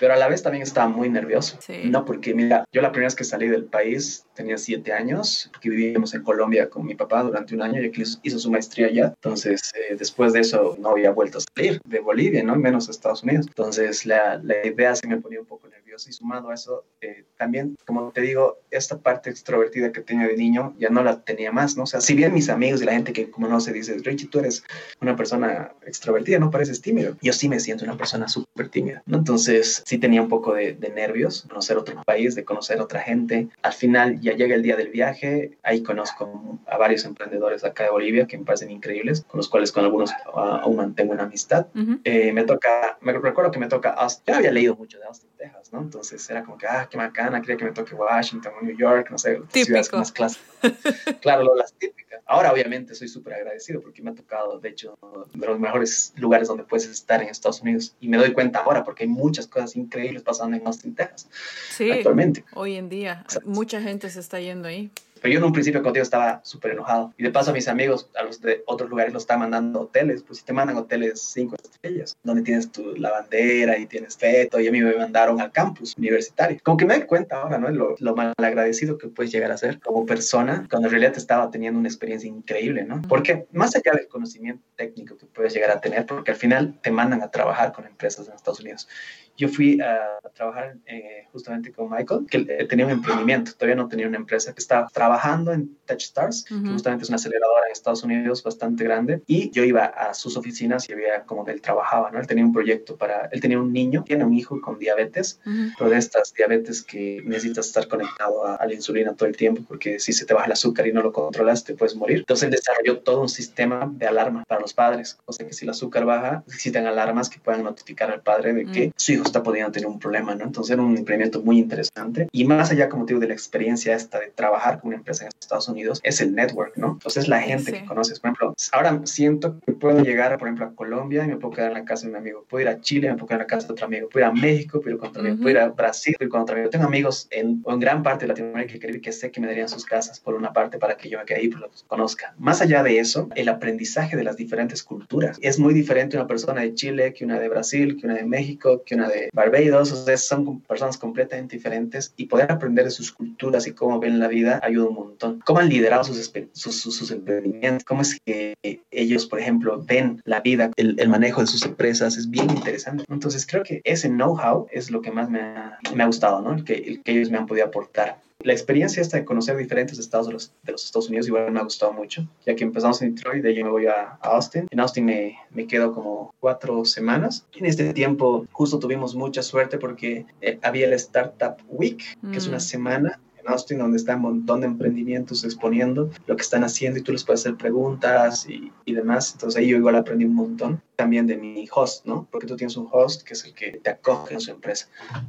[0.00, 1.58] Pero a la vez también estaba muy nervioso.
[1.84, 5.70] No, porque mira, yo la primera vez que salí del país tenía siete años, porque
[5.70, 9.14] vivíamos en Colombia con mi papá durante un año y aquí hizo su maestría allá.
[9.16, 12.56] Entonces, eh, después de eso no había vuelto a salir de Bolivia, ¿no?
[12.56, 13.46] Menos a Estados Unidos.
[13.46, 17.24] Entonces, la, la idea se me ponía un poco nerviosa y sumado a eso, eh,
[17.36, 21.52] también, como te digo, esta parte extrovertida que tenía de niño ya no la tenía
[21.52, 21.84] más, ¿no?
[21.84, 24.28] O sea, si bien mis amigos y la gente que como no se dice, Richie,
[24.28, 24.64] tú eres
[25.00, 27.16] una persona extrovertida, no pareces tímido.
[27.22, 29.18] Yo sí me siento una persona súper tímida, ¿no?
[29.18, 33.48] Entonces, sí tenía un poco de, de nervios, conocer otro país, de conocer otra gente.
[33.62, 37.90] Al final, ya llega el día del viaje, ahí conozco a varios emprendedores acá de
[37.90, 41.66] Bolivia que me parecen increíbles, con los cuales con algunos aún mantengo una amistad.
[42.04, 45.30] Eh, me toca, me recuerdo que me toca Austin, ya había leído mucho de Austin,
[45.36, 45.83] Texas, ¿no?
[45.84, 49.08] Entonces era como que, ah, qué bacana, quería que me toque Washington o New York,
[49.10, 50.42] no sé, ciudades más clásicas.
[51.20, 52.22] claro, las típicas.
[52.26, 54.98] Ahora obviamente soy súper agradecido porque me ha tocado, de hecho,
[55.34, 57.94] de los mejores lugares donde puedes estar en Estados Unidos.
[58.00, 61.28] Y me doy cuenta ahora porque hay muchas cosas increíbles pasando en Austin, Texas.
[61.70, 62.44] Sí, actualmente.
[62.54, 64.90] Hoy en día, mucha gente se está yendo ahí.
[65.24, 67.14] Pero yo en un principio contigo estaba súper enojado.
[67.16, 70.22] Y de paso a mis amigos, a los de otros lugares, los están mandando hoteles.
[70.22, 74.68] Pues si te mandan hoteles cinco estrellas, donde tienes tu lavandera y tienes feto, y
[74.68, 76.58] a mí me mandaron al campus universitario.
[76.62, 77.70] Como que me doy cuenta ahora, ¿no?
[77.70, 81.20] Lo, lo mal agradecido que puedes llegar a ser como persona, cuando en realidad te
[81.20, 83.00] estaba teniendo una experiencia increíble, ¿no?
[83.08, 86.90] Porque más allá del conocimiento técnico que puedes llegar a tener, porque al final te
[86.90, 88.88] mandan a trabajar con empresas en Estados Unidos
[89.36, 94.06] yo fui a trabajar eh, justamente con Michael, que tenía un emprendimiento, todavía no tenía
[94.08, 98.42] una empresa, que estaba trabajando en TechStars, que justamente es una aceleradora en Estados Unidos
[98.42, 102.20] bastante grande, y yo iba a sus oficinas y había como que él trabajaba, ¿no?
[102.20, 105.40] Él tenía un proyecto para, él tenía un niño, tiene un hijo con diabetes,
[105.78, 109.98] pero de estas diabetes que necesitas estar conectado a, la insulina todo el tiempo, porque
[109.98, 112.18] si se te baja el azúcar y no lo controlas, te puedes morir.
[112.18, 115.64] Entonces él desarrolló todo un sistema de alarma para los padres, o sea que si
[115.64, 119.42] el azúcar baja, existen alarmas que puedan notificar al padre de que su hijo está
[119.42, 120.44] pudiendo tener un problema, ¿no?
[120.44, 122.28] Entonces era un emprendimiento muy interesante.
[122.32, 125.24] Y más allá, como te digo, de la experiencia esta de trabajar con una empresa
[125.24, 126.92] en Estados Unidos, es el network, ¿no?
[126.92, 128.20] Entonces la gente que conoces.
[128.20, 131.68] Por ejemplo, ahora siento que puedo llegar, por ejemplo, a Colombia y me puedo quedar
[131.68, 132.44] en la casa de un amigo.
[132.48, 134.08] Puedo ir a Chile, me puedo quedar en la casa de otro amigo.
[134.08, 135.36] Puedo ir a México, puedo ir con otro amigo.
[135.36, 136.70] Puedo ir a Brasil, puedo ir con otro amigo.
[136.70, 139.84] Tengo amigos en, en gran parte de Latinoamérica que, que sé que me darían sus
[139.84, 142.34] casas por una parte para que yo me quede ahí y los conozca.
[142.38, 145.38] Más allá de eso, el aprendizaje de las diferentes culturas.
[145.40, 148.82] Es muy diferente una persona de Chile que una de Brasil, que una de México,
[148.84, 153.72] que una de Barbados son personas completamente diferentes y poder aprender de sus culturas y
[153.72, 155.40] cómo ven la vida ayuda un montón.
[155.44, 158.54] Cómo han liderado sus, sus, sus, emprendimientos, cómo es que
[158.90, 163.04] ellos, por ejemplo, ven la vida, el, el, manejo de sus empresas, es bien interesante.
[163.08, 166.54] Entonces creo que ese know-how es lo que más me ha, me ha gustado, ¿no?
[166.54, 169.98] El que, el que ellos me han podido aportar la experiencia esta de conocer diferentes
[169.98, 173.00] estados de los, de los, Estados Unidos igual me ha gustado mucho, ya que empezamos
[173.00, 174.68] en Detroit, de ahí me voy a, Austin.
[174.70, 177.46] En Austin me, me, quedo como cuatro semanas.
[177.54, 182.46] En este tiempo justo tuvimos mucha suerte porque eh, había el Startup Week, que es
[182.46, 182.60] una mm.
[182.60, 187.02] semana en Austin donde está un montón de emprendimientos exponiendo lo que están haciendo y
[187.02, 189.32] tú les puedes hacer preguntas y, y, demás.
[189.32, 192.28] Entonces ahí yo igual aprendí un montón también de mi host, ¿no?
[192.30, 194.88] Porque tú tienes un host que es el que te acoge en su empresa.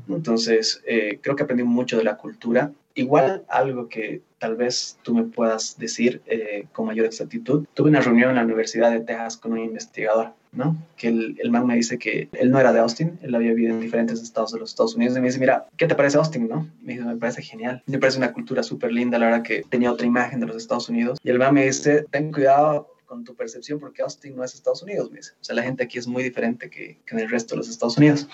[0.09, 5.14] Entonces eh, creo que aprendí mucho de la cultura igual algo que tal vez tú
[5.14, 7.66] me puedas decir eh, con mayor exactitud.
[7.74, 10.78] Tuve una reunión en la Universidad de Texas con un investigador, ¿no?
[10.98, 13.74] Que el, el, man me dice que él no era de Austin, él había vivido
[13.74, 16.48] en diferentes estados de los Estados Unidos y me dice, mira, ¿qué te parece Austin,
[16.48, 16.68] no?
[16.82, 19.91] Me dice, me parece genial, me parece una cultura súper linda, la verdad que tenía
[19.91, 21.20] otra imagen de los Estados Unidos.
[21.24, 24.84] Y el man me dice, ten cuidado con tu percepción porque Austin no es Estados
[24.84, 25.32] Unidos, me dice.
[25.39, 27.70] O sea, la gente aquí es muy diferente que, que, en el resto de los
[27.70, 28.28] Estados Unidos.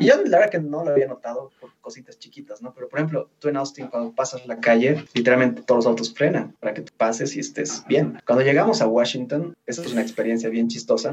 [0.00, 2.74] Y yo la verdad que no lo había notado por cositas chiquitas, ¿no?
[2.74, 6.56] Pero por ejemplo, tú en Austin cuando pasas la calle, literalmente todos los autos frenan
[6.58, 8.20] para que tú pases y estés bien.
[8.26, 11.12] Cuando llegamos a Washington, esa es una experiencia bien chistosa.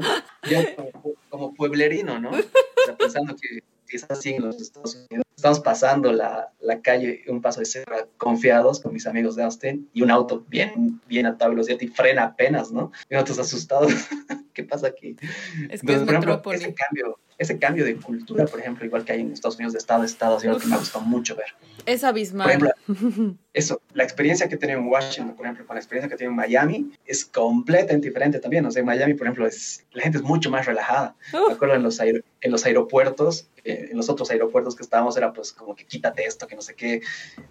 [0.50, 2.30] Yo como, como pueblerino, ¿no?
[2.30, 3.60] O sea, pensando que
[3.94, 5.27] es así en los Estados Unidos.
[5.38, 9.88] Estamos pasando la, la calle, un paso de cebra, confiados con mis amigos de Austin,
[9.92, 12.90] y un auto bien, bien a toda velocidad y frena apenas, ¿no?
[13.08, 13.92] Y nosotros asustados.
[14.52, 15.14] ¿Qué pasa aquí?
[15.70, 19.04] Es que Entonces, es por ejemplo, ese cambio, ese cambio de cultura, por ejemplo, igual
[19.04, 21.04] que hay en Estados Unidos de estado a estado, es algo que me ha gustado
[21.04, 21.54] mucho ver.
[21.86, 22.58] Es abismal.
[22.58, 26.08] Por ejemplo, eso, la experiencia que he tenido en Washington, por ejemplo, con la experiencia
[26.08, 28.66] que he tenido en Miami, es completamente diferente también.
[28.66, 31.14] O sea, en Miami, por ejemplo, es, la gente es mucho más relajada.
[31.32, 35.16] Me acuerdo en los, aer en los aeropuertos, eh, en los otros aeropuertos que estábamos,
[35.16, 37.00] era pues como que quítate esto, que no sé qué,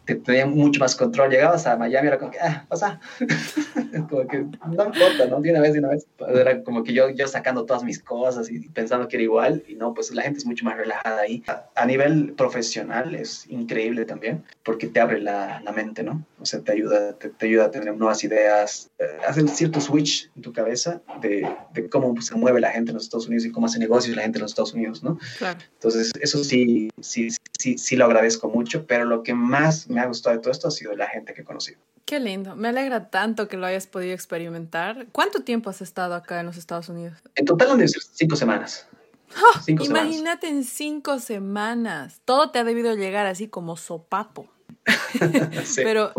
[0.05, 1.29] te tenían mucho más control.
[1.29, 2.99] Llegabas a Miami, era como que, ah, pasa.
[4.09, 5.41] como que no importa, ¿no?
[5.41, 6.07] De una vez, de una vez.
[6.27, 9.75] Era como que yo, yo sacando todas mis cosas y pensando que era igual, y
[9.75, 11.43] no, pues la gente es mucho más relajada ahí.
[11.47, 16.25] A, a nivel profesional es increíble también, porque te abre la, la mente, ¿no?
[16.39, 20.29] O sea, te ayuda, te, te ayuda a tener nuevas ideas, eh, hacer cierto switch
[20.35, 23.45] en tu cabeza de, de cómo pues, se mueve la gente en los Estados Unidos
[23.45, 25.17] y cómo hace negocios la gente en los Estados Unidos, ¿no?
[25.37, 25.59] Claro.
[25.73, 30.05] Entonces, eso sí, sí, sí, sí lo agradezco mucho, pero lo que más me ha
[30.05, 31.79] gustado de todo esto ha sido la gente que he conocido.
[32.05, 32.55] Qué lindo.
[32.55, 35.07] Me alegra tanto que lo hayas podido experimentar.
[35.11, 37.17] ¿Cuánto tiempo has estado acá en los Estados Unidos?
[37.35, 38.87] En total han de ser cinco semanas.
[39.35, 39.59] ¡Oh!
[39.61, 40.67] Cinco Imagínate semanas.
[40.67, 42.21] en cinco semanas.
[42.23, 44.47] Todo te ha debido llegar así como sopapo.
[45.65, 45.81] sí.
[45.83, 46.13] Pero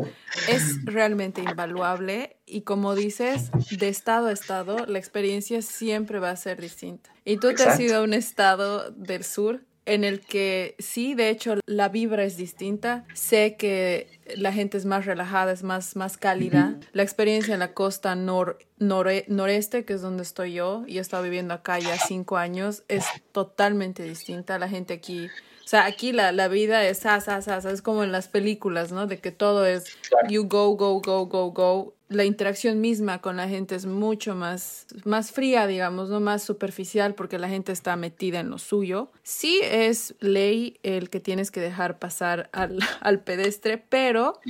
[0.48, 6.36] es realmente invaluable y como dices, de estado a estado, la experiencia siempre va a
[6.36, 7.10] ser distinta.
[7.24, 7.64] Y tú Exacto.
[7.64, 11.88] te has ido a un estado del sur en el que sí, de hecho, la
[11.88, 13.06] vibra es distinta.
[13.14, 16.74] Sé que la gente es más relajada, es más, más cálida.
[16.74, 16.88] Uh -huh.
[16.92, 21.00] La experiencia en la costa nor, nore, noreste, que es donde estoy yo, y he
[21.00, 24.58] estado viviendo acá ya cinco años, es totalmente distinta.
[24.58, 25.28] La gente aquí
[25.68, 28.90] o sea, aquí la, la vida es as, as, as, es como en las películas,
[28.90, 29.06] ¿no?
[29.06, 29.84] De que todo es
[30.30, 31.94] you go, go, go, go, go.
[32.08, 37.14] La interacción misma con la gente es mucho más, más fría, digamos, no más superficial,
[37.14, 39.10] porque la gente está metida en lo suyo.
[39.22, 44.40] Sí es ley el que tienes que dejar pasar al, al pedestre, pero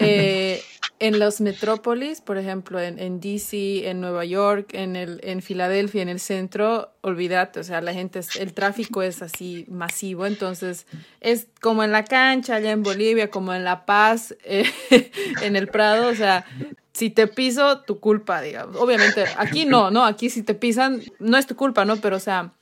[0.00, 0.62] eh,
[1.00, 6.02] en los metrópolis, por ejemplo, en, en, DC, en Nueva York, en, el, en Filadelfia,
[6.02, 10.86] en el centro, olvídate, o sea, la gente, es, el tráfico es así masivo, entonces
[11.22, 14.70] es como en la cancha, allá en Bolivia, como en La Paz, eh,
[15.42, 16.44] en el Prado, o sea,
[16.92, 18.76] si te piso, tu culpa, digamos.
[18.76, 20.04] Obviamente, aquí no, ¿no?
[20.04, 21.96] Aquí si te pisan, no es tu culpa, ¿no?
[21.96, 22.52] Pero, o sea,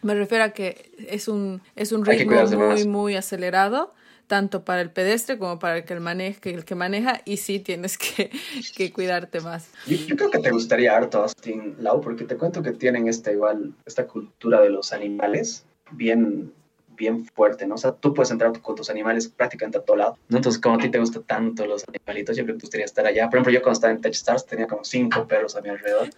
[0.00, 3.92] me refiero a que es un, es un ritmo muy, muy acelerado
[4.32, 7.58] tanto para el pedestre como para el que, el maneja, el que maneja y sí
[7.60, 8.30] tienes que,
[8.74, 9.68] que cuidarte más.
[9.86, 13.30] Yo, yo, creo que te gustaría harto Austin Lau porque te cuento que tienen esta
[13.30, 16.50] igual, esta cultura de los animales bien
[16.96, 17.74] bien fuerte, ¿no?
[17.74, 20.36] O sea, tú puedes entrar con tus animales prácticamente a todo lado, ¿no?
[20.36, 23.06] Entonces, como a ti te gustan tanto los animalitos, yo creo que te gustaría estar
[23.06, 23.28] allá.
[23.28, 26.10] Por ejemplo, yo cuando estaba en TechStars tenía como cinco perros a mi alrededor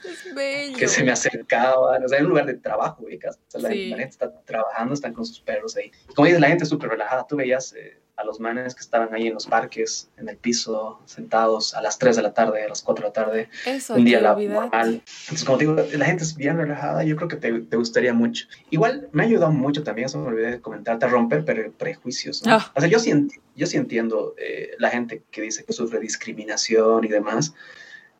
[0.79, 3.37] que se me acercaban, o sea, en un lugar de trabajo, ubicas.
[3.49, 3.89] O sea, la, sí.
[3.89, 5.91] la, gente está trabajando, están con sus perros ahí.
[6.15, 7.27] Como dices, la gente es súper relajada.
[7.27, 11.01] Tú veías eh, a los manes que estaban ahí en los parques, en el piso,
[11.05, 14.05] sentados a las 3 de la tarde, a las 4 de la tarde, Eso, un
[14.05, 15.03] día normal.
[15.25, 18.47] Entonces, como digo, la gente es bien relajada, yo creo que te, te, gustaría mucho.
[18.71, 22.45] Igual me ha ayudado mucho también, eso me olvidé de comentarte, a romper pre prejuicios.
[22.47, 22.57] ¿no?
[22.57, 22.61] Oh.
[22.77, 23.13] O sea, yo sí,
[23.57, 27.53] yo sí entiendo eh, la gente que dice que sufre discriminación y demás,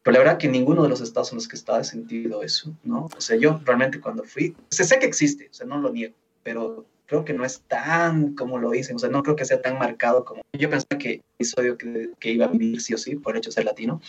[0.03, 2.43] pero la verdad que ninguno de los estados en los que he estado he sentido
[2.43, 3.09] eso, ¿no?
[3.17, 5.91] O sea, yo realmente cuando fui, o sea, sé que existe, o sea, no lo
[5.91, 9.45] niego, pero creo que no es tan como lo dicen, o sea, no creo que
[9.45, 12.95] sea tan marcado como yo pensaba que el episodio que, que, iba a vivir sí
[12.95, 14.01] o sí por el hecho de ser latino,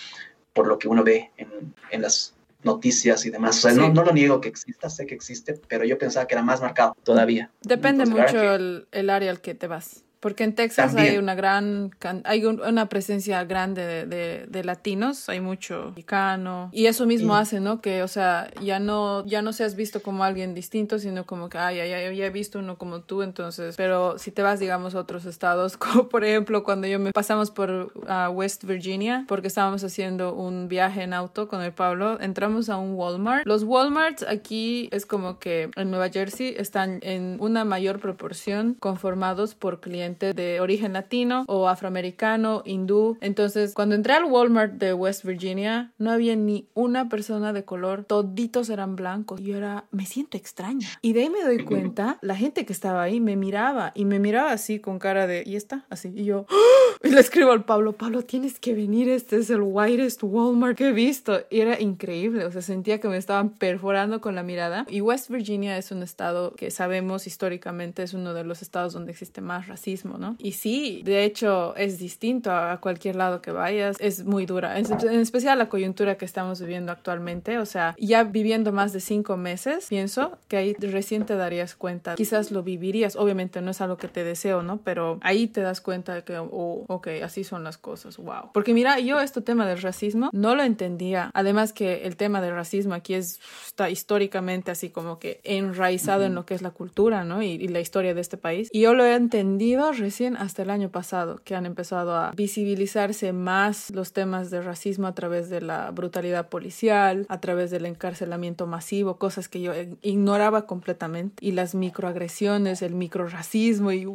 [0.53, 3.57] por lo que uno ve en, en las noticias y demás.
[3.57, 3.77] O sea, sí.
[3.77, 6.61] no, no, lo niego que exista, sé que existe, pero yo pensaba que era más
[6.61, 7.51] marcado todavía.
[7.61, 10.04] Depende Entonces, mucho el, el, área al que te vas.
[10.25, 11.13] Porque en Texas También.
[11.13, 11.91] hay una gran,
[12.23, 17.41] hay una presencia grande de, de, de, latinos, hay mucho mexicano y eso mismo sí.
[17.41, 17.79] hace, ¿no?
[17.79, 21.59] Que, o sea, ya no, ya no seas visto como alguien distinto, sino como que,
[21.59, 24.99] ay, ay, ya he visto uno como tú, entonces, pero si te vas, digamos, a
[25.01, 29.83] otros estados, como por ejemplo cuando yo me pasamos por uh, West Virginia, porque estábamos
[29.83, 33.45] haciendo un viaje en auto con el Pablo, entramos a un Walmart.
[33.45, 39.53] Los Walmarts aquí es como que en Nueva Jersey están en una mayor proporción conformados
[39.53, 43.17] por clientes de origen latino o afroamericano, hindú.
[43.21, 48.03] Entonces, cuando entré al Walmart de West Virginia, no había ni una persona de color,
[48.05, 49.41] toditos eran blancos.
[49.41, 50.87] Yo era, me siento extraña.
[51.01, 54.19] Y de ahí me doy cuenta, la gente que estaba ahí me miraba y me
[54.19, 55.85] miraba así con cara de, ¿y está?
[55.89, 56.11] Así.
[56.15, 56.45] Y yo,
[57.03, 60.89] y le escribo al Pablo, Pablo, tienes que venir, este es el whitest Walmart que
[60.89, 61.41] he visto.
[61.49, 64.85] Era increíble, o sea, sentía que me estaban perforando con la mirada.
[64.89, 69.11] Y West Virginia es un estado que sabemos históricamente es uno de los estados donde
[69.11, 70.35] existe más racismo, ¿no?
[70.39, 74.85] Y sí, de hecho es distinto a cualquier lado que vayas, es muy dura, en,
[75.19, 79.87] especial la coyuntura que estamos viviendo actualmente, o sea, ya viviendo más de cinco meses,
[79.89, 84.07] pienso que ahí recién te darías cuenta, quizás lo vivirías, obviamente no es algo que
[84.07, 84.79] te deseo, ¿no?
[84.83, 88.51] Pero ahí te das cuenta de que, oh, ok, así son las cosas, wow.
[88.53, 92.53] Porque mira, yo este tema del racismo no lo entendía, además que el tema del
[92.55, 97.23] racismo aquí es, está históricamente así como que enraizado en lo que es la cultura,
[97.23, 97.41] ¿no?
[97.41, 98.69] Y, y la historia de este país.
[98.71, 103.33] Y yo lo he entendido recién hasta el año pasado, que han empezado a visibilizarse
[103.33, 108.67] más los temas de racismo a través de la brutalidad policial, a través del encarcelamiento
[108.67, 114.07] masivo, cosas que yo ignoraba completamente, y las microagresiones, el microracismo, y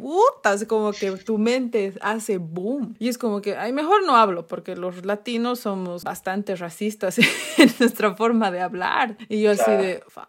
[0.44, 2.94] es como que tu mente hace boom.
[2.98, 7.18] Y es como que, ay, mejor no hablo, porque los latinos somos bastante racistas
[7.58, 9.16] en nuestra forma de hablar.
[9.28, 10.26] Y yo así de, fuck.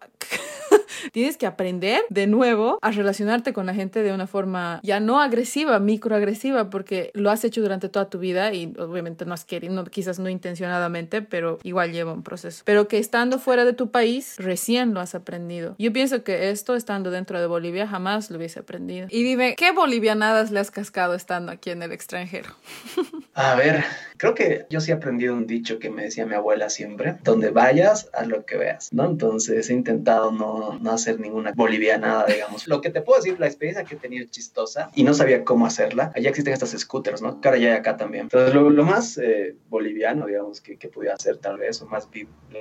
[1.11, 5.21] Tienes que aprender de nuevo a relacionarte con la gente de una forma ya no
[5.21, 9.83] agresiva, microagresiva, porque lo has hecho durante toda tu vida y obviamente no has querido,
[9.85, 12.63] quizás no intencionadamente, pero igual lleva un proceso.
[12.65, 15.75] Pero que estando fuera de tu país, recién lo has aprendido.
[15.77, 19.07] Yo pienso que esto, estando dentro de Bolivia, jamás lo hubiese aprendido.
[19.09, 22.49] Y dime, ¿qué bolivianadas le has cascado estando aquí en el extranjero?
[23.33, 23.83] A ver,
[24.21, 27.49] creo que yo sí he aprendido un dicho que me decía mi abuela siempre, donde
[27.49, 29.05] vayas, haz lo que veas, ¿no?
[29.05, 32.67] Entonces he intentado no, no hacer ninguna bolivianada, digamos.
[32.67, 35.65] Lo que te puedo decir, la experiencia que he tenido chistosa y no sabía cómo
[35.65, 37.41] hacerla, allá existen estas scooters, ¿no?
[37.41, 38.25] Cara ya acá también.
[38.25, 42.07] Entonces lo, lo más eh, boliviano, digamos, que, que pudiera hacer tal vez, o más,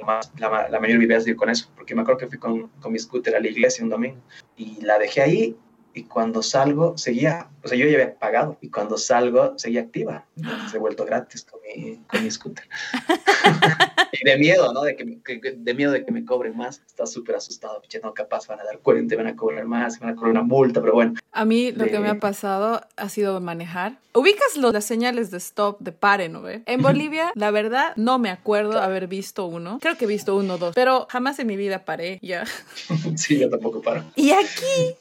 [0.06, 2.98] más la, la mayor viveza con eso, porque me acuerdo que fui con, con mi
[2.98, 4.22] scooter a la iglesia un domingo
[4.56, 5.56] y la dejé ahí
[5.92, 10.24] y cuando salgo seguía, o sea, yo ya había pagado y cuando salgo seguía activa.
[10.36, 12.64] Entonces he vuelto gratis con mi, con mi scooter.
[14.12, 14.82] y de miedo, ¿no?
[14.82, 16.82] De, que, de miedo de que me cobren más.
[16.86, 20.10] Estaba súper asustado, piche, no, capaz van a dar cuenta, van a cobrar más, van
[20.10, 21.14] a cobrar una multa, pero bueno.
[21.32, 23.98] A mí lo que me ha pasado ha sido manejar.
[24.12, 26.62] Ubicas lo, las señales de stop, de pare, ¿no ve?
[26.66, 29.78] En Bolivia, la verdad, no me acuerdo haber visto uno.
[29.80, 32.44] Creo que he visto uno o dos, pero jamás en mi vida paré, ya.
[33.16, 34.04] sí, yo tampoco paro.
[34.16, 34.96] Y aquí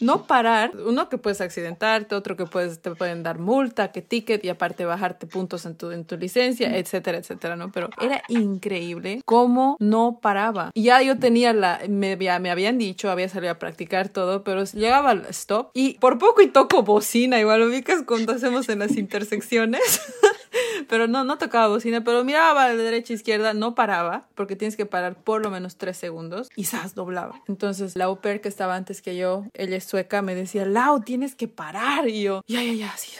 [0.00, 4.44] no parar, uno que puedes accidentarte, otro que puedes, te pueden dar multa, que ticket
[4.44, 7.70] y aparte bajarte puntos en tu, en tu licencia, etcétera, etcétera, ¿no?
[7.72, 10.70] Pero era increíble cómo no paraba.
[10.74, 14.64] Y ya yo tenía la, me, me habían dicho, había salido a practicar todo, pero
[14.64, 18.96] llegaba al stop y por poco y toco bocina, igual ubicas cuando hacemos en las
[18.96, 20.00] intersecciones.
[20.88, 24.76] pero no, no tocaba bocina, pero miraba de derecha a izquierda, no paraba, porque tienes
[24.76, 26.94] que parar por lo menos tres segundos y ¡zas!
[26.94, 27.40] doblaba.
[27.48, 31.00] Entonces la au pair que estaba antes que yo, ella es sueca, me decía, Lau,
[31.00, 32.08] tienes que parar.
[32.08, 33.12] Y yo, ya, ya, ya, así.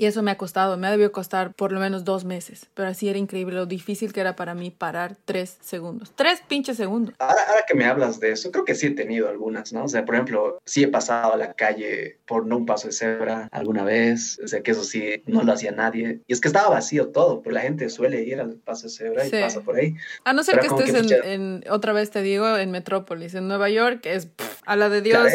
[0.00, 2.68] Y eso me ha costado, me ha debido costar por lo menos dos meses.
[2.72, 6.10] Pero así era increíble lo difícil que era para mí parar tres segundos.
[6.16, 7.14] Tres pinches segundos.
[7.18, 9.84] Ahora, que me hablas de eso, creo que sí he tenido algunas, ¿no?
[9.84, 12.94] O sea, por ejemplo, sí he pasado a la calle por no un paso de
[12.94, 14.40] cebra alguna vez.
[14.42, 16.20] O sea, que eso sí no lo hacía nadie.
[16.26, 19.26] Y es que estaba vacío todo, pero la gente suele ir al paso de cebra
[19.26, 19.96] y pasa por ahí.
[20.24, 24.06] A no ser que estés en, otra vez te digo, en Metrópolis, en Nueva York,
[24.06, 24.28] es
[24.64, 25.30] a la de Dios.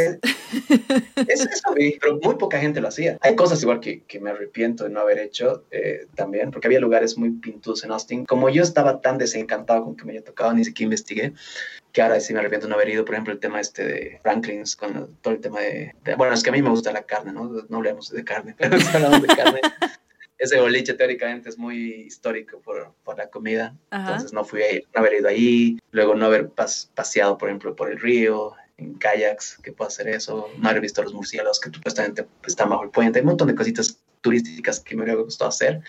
[1.28, 3.18] Es, eso, pero muy poca gente lo hacía.
[3.22, 6.80] Hay cosas igual que, que me arrepiento de no haber hecho eh, también, porque había
[6.80, 8.26] lugares muy pintudos en Austin.
[8.26, 11.34] Como yo estaba tan desencantado con que me haya tocado, ni siquiera investigué,
[11.92, 14.20] que ahora sí me arrepiento de no haber ido, por ejemplo, el tema este de
[14.22, 17.32] Franklin's, con todo el tema de, Bueno, es que a mí me gusta la carne,
[17.32, 17.46] ¿no?
[17.70, 19.62] No hablemos de carne, pero hablamos de carne.
[20.38, 24.88] Ese boliche teóricamente es muy histórico por, por la comida, entonces no fui a ir,
[24.94, 29.58] no haber ido ahí, luego no haber paseado, por ejemplo, por el río, en kayaks,
[29.64, 33.20] que puedo hacer eso, no haber visto los murciélagos que supuestamente están bajo el puente,
[33.20, 35.82] hay un montón de cositas turísticas que me hubiera gustado hacer,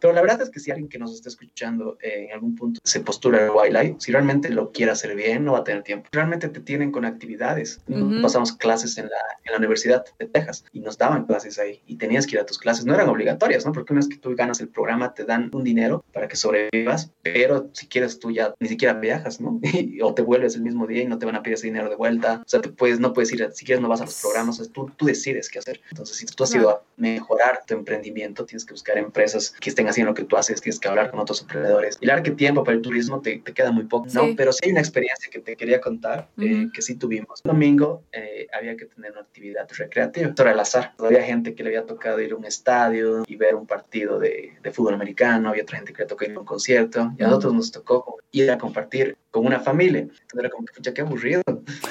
[0.00, 2.80] pero la verdad es que si alguien que nos está escuchando eh, en algún punto
[2.84, 6.08] se postula el wildlife, si realmente lo quiere hacer bien, no va a tener tiempo.
[6.12, 7.80] Realmente te tienen con actividades.
[8.22, 11.96] Pasamos clases en la, en la Universidad de Texas y nos daban clases ahí y
[11.96, 12.84] tenías que ir a tus clases.
[12.86, 13.72] No eran obligatorias, ¿no?
[13.72, 17.10] Porque una vez que tú ganas el programa te dan un dinero para que sobrevivas,
[17.22, 19.60] pero si quieres tú ya ni siquiera viajas, ¿no?
[20.02, 21.96] o te vuelves el mismo día y no te van a pedir ese dinero de
[21.96, 22.42] vuelta.
[22.44, 25.06] O sea, puedes, no puedes ir, si quieres no vas a los programas, tú, tú
[25.06, 25.80] decides qué hacer.
[25.90, 29.88] Entonces, si tú has ido a mejorar tu emprendimiento, tienes que buscar empresas que estén
[29.90, 31.98] haciendo lo que tú haces, tienes que hablar con otros emprendedores.
[32.00, 34.34] Y la que tiempo para el turismo te, te, queda muy poco, ¿no?
[34.36, 37.40] Pero sí hay una experiencia que te quería contar, eh, que sí tuvimos.
[37.44, 40.94] El domingo eh, había que tener una actividad recreativa, era al azar.
[40.98, 44.54] Había gente que le había tocado ir a un estadio y ver un partido de,
[44.62, 47.26] de fútbol americano, había otra gente que le tocó ir a un concierto, y a
[47.26, 50.00] nosotros nos tocó ir a compartir con una familia.
[50.00, 51.42] Entonces era como que, pucha, qué aburrido.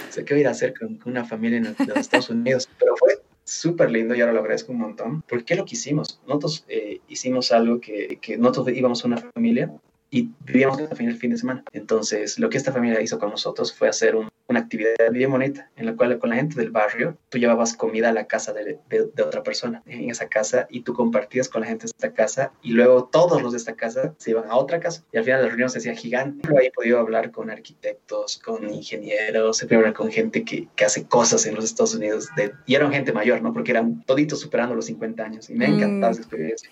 [0.09, 2.69] sé qué voy a ir a hacer con, una familia en, los Estados Unidos.
[2.77, 3.18] Pero fue
[3.49, 5.21] súper lindo y ahora lo agradezco un montón.
[5.23, 6.21] ¿Por qué lo que hicimos?
[6.27, 9.71] Nosotros eh, hicimos algo que, que nosotros íbamos a una familia
[10.11, 11.63] y vivíamos el fin de semana.
[11.71, 14.15] Entonces, lo que esta familia hizo con nosotros fue hacer
[14.49, 18.09] una actividad bien bonita, en la cual con la gente del barrio, tú llevabas comida
[18.09, 21.67] a la casa de, de, otra persona en esa casa y tú compartías con la
[21.67, 24.79] gente de esta casa y luego todos los de esta casa se iban a otra
[24.79, 26.47] casa y al final la reunión se hacía gigante.
[26.47, 30.85] Luego ahí podía hablar con arquitectos, con ingenieros, se podía hablar con gente que, que,
[30.85, 33.53] hace cosas en los Estados Unidos de, y eran gente mayor, ¿no?
[33.53, 36.13] Porque eran toditos superando los 50 años y me encantaba mm.
[36.13, 36.69] esa experiencia.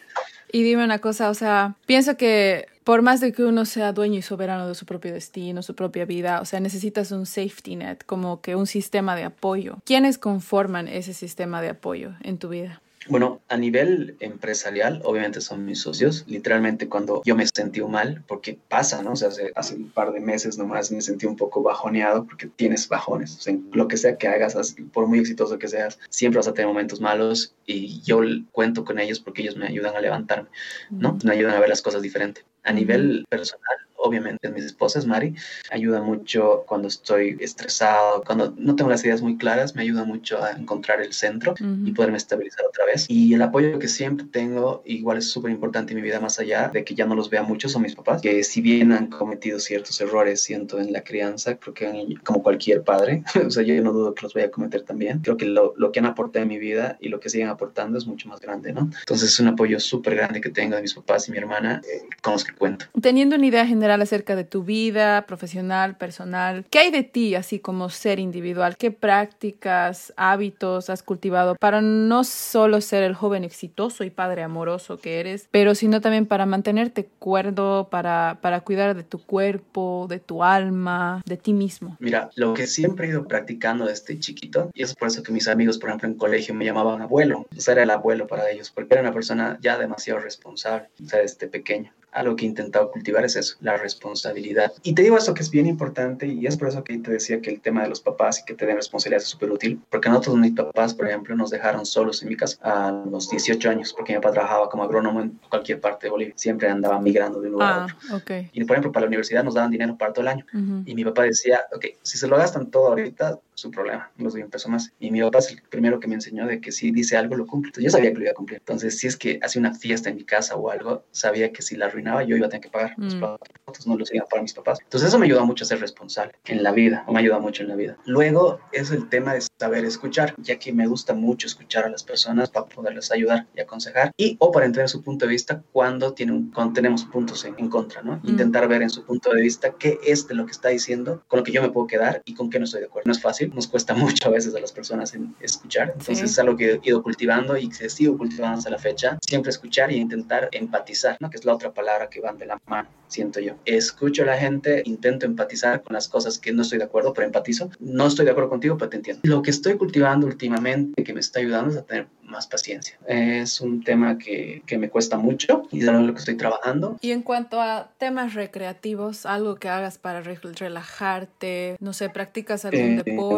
[0.52, 4.20] Y dime una cosa, o sea, pienso que por más de que uno sea dueño
[4.20, 8.06] y soberano de su propio destino, su propia vida, o sea, necesitas un safety net,
[8.06, 9.80] como que un sistema de apoyo.
[9.84, 12.82] ¿Quiénes conforman ese sistema de apoyo en tu vida?
[13.10, 16.26] Bueno, a nivel empresarial, obviamente son mis socios.
[16.28, 19.12] Literalmente cuando yo me sentí mal, porque pasa, ¿no?
[19.12, 22.48] O sea, hace, hace, un par de meses nomás me sentí un poco bajoneado porque
[22.48, 23.38] tienes bajones.
[23.38, 26.54] O sea, lo que sea que hagas, por muy exitoso que seas, siempre vas a
[26.54, 30.50] tener momentos malos y yo cuento con ellos porque ellos me ayudan a levantarme,
[30.90, 31.18] ¿no?
[31.24, 32.44] Me ayudan a ver las cosas diferente.
[32.64, 35.36] A nivel personal, obviamente mis esposas, Mari,
[35.72, 40.44] ayuda mucho cuando estoy estresado, cuando no tengo las ideas muy claras, me ayuda mucho
[40.44, 43.06] a encontrar el centro y poderme estabilizar otra vez.
[43.10, 46.70] Y el apoyo que siempre tengo, igual es súper importante en mi vida, más allá
[46.70, 49.60] de que ya no los vea mucho, son mis papás, que si bien han cometido
[49.60, 53.92] ciertos errores, siento, en la crianza, creo que como cualquier padre, o sea, yo no
[53.92, 56.50] dudo que los voy a cometer también, creo que lo, lo que han aportado en
[56.50, 58.90] mi vida y lo que siguen aportando es mucho más grande, ¿no?
[59.00, 62.08] Entonces es un apoyo súper grande que tengo de mis papás y mi hermana, eh,
[62.22, 62.86] con los que cuento.
[63.02, 66.66] Teniendo una idea general acerca de tu vida profesional, personal.
[66.70, 68.78] ¿Qué hay de ti así como ser individual?
[68.78, 74.98] ¿Qué prácticas, hábitos has cultivado para no solo ser el joven exitoso y padre amoroso
[74.98, 80.20] que eres, pero sino también para mantenerte cuerdo, para, para cuidar de tu cuerpo, de
[80.20, 81.98] tu alma, de ti mismo?
[82.00, 85.48] Mira, lo que siempre he ido practicando desde chiquito, y es por eso que mis
[85.48, 88.72] amigos, por ejemplo, en colegio me llamaban abuelo, o sea, era el abuelo para ellos,
[88.72, 92.92] porque era una persona ya demasiado responsable, o sea, desde pequeño algo que he intentado
[92.92, 94.74] cultivar es eso, la responsabilidad.
[94.84, 97.42] Y te digo esto que es bien importante y es por eso que te decía
[97.42, 100.10] que el tema de los papás y que te den responsabilidad es súper útil, porque
[100.10, 103.94] nosotros, mis papás, por ejemplo, nos dejaron solos en mi casa a los 18 años,
[103.94, 107.48] porque mi papá trabajaba como agrónomo en cualquier parte de Bolivia, siempre andaba migrando de
[107.48, 108.36] un lugar a ah, otro.
[108.52, 110.46] Y por ejemplo, para la universidad nos daban dinero para todo el año.
[110.86, 114.44] Y mi papá decía, ok, si se lo gastan todo ahorita, su problema, no doy
[114.44, 114.94] un peso más.
[115.00, 117.48] Y mi papá es el primero que me enseñó de que si dice algo, lo
[117.48, 117.70] cumple.
[117.70, 118.60] Entonces yo sabía que lo iba a cumplir.
[118.60, 121.76] Entonces, si es que hacía una fiesta en mi casa o algo, sabía que si
[121.76, 122.94] la arruinaba, yo iba a tener que pagar.
[122.98, 123.90] Los mm.
[123.90, 124.78] no los iban para mis papás.
[124.84, 127.64] Entonces, eso me ayudó mucho a ser responsable en la vida, o me ayuda mucho
[127.64, 127.98] en la vida.
[128.06, 132.04] Luego, es el tema de saber escuchar, ya que me gusta mucho escuchar a las
[132.04, 136.14] personas para poderles ayudar y aconsejar, y o para entender su punto de vista cuando,
[136.14, 138.20] tienen, cuando tenemos puntos en, en contra, ¿no?
[138.22, 138.30] Mm.
[138.30, 141.40] Intentar ver en su punto de vista qué es de lo que está diciendo, con
[141.40, 143.08] lo que yo me puedo quedar y con qué no estoy de acuerdo.
[143.08, 145.94] No es fácil nos cuesta mucho a veces a las personas en escuchar.
[145.98, 149.18] Entonces es algo que he ido cultivando y que sigo cultivando hasta la fecha.
[149.26, 151.30] Siempre escuchar y intentar empatizar, ¿no?
[151.30, 153.54] que es la otra palabra que van de la mano, siento yo.
[153.66, 157.28] Escucho a la gente, intento empatizar con las cosas que no estoy de acuerdo, pero
[157.28, 157.70] empatizo.
[157.80, 159.22] No estoy de acuerdo contigo, pero te entiendo.
[159.24, 162.98] Lo que estoy cultivando últimamente que me está ayudando es a tener más paciencia.
[163.08, 166.98] Es un tema que, que me cuesta mucho y es lo que estoy trabajando.
[167.02, 173.00] Y en cuanto a temas recreativos, algo que hagas para relajarte, no sé, practicas algún
[173.00, 173.37] eh, deporte,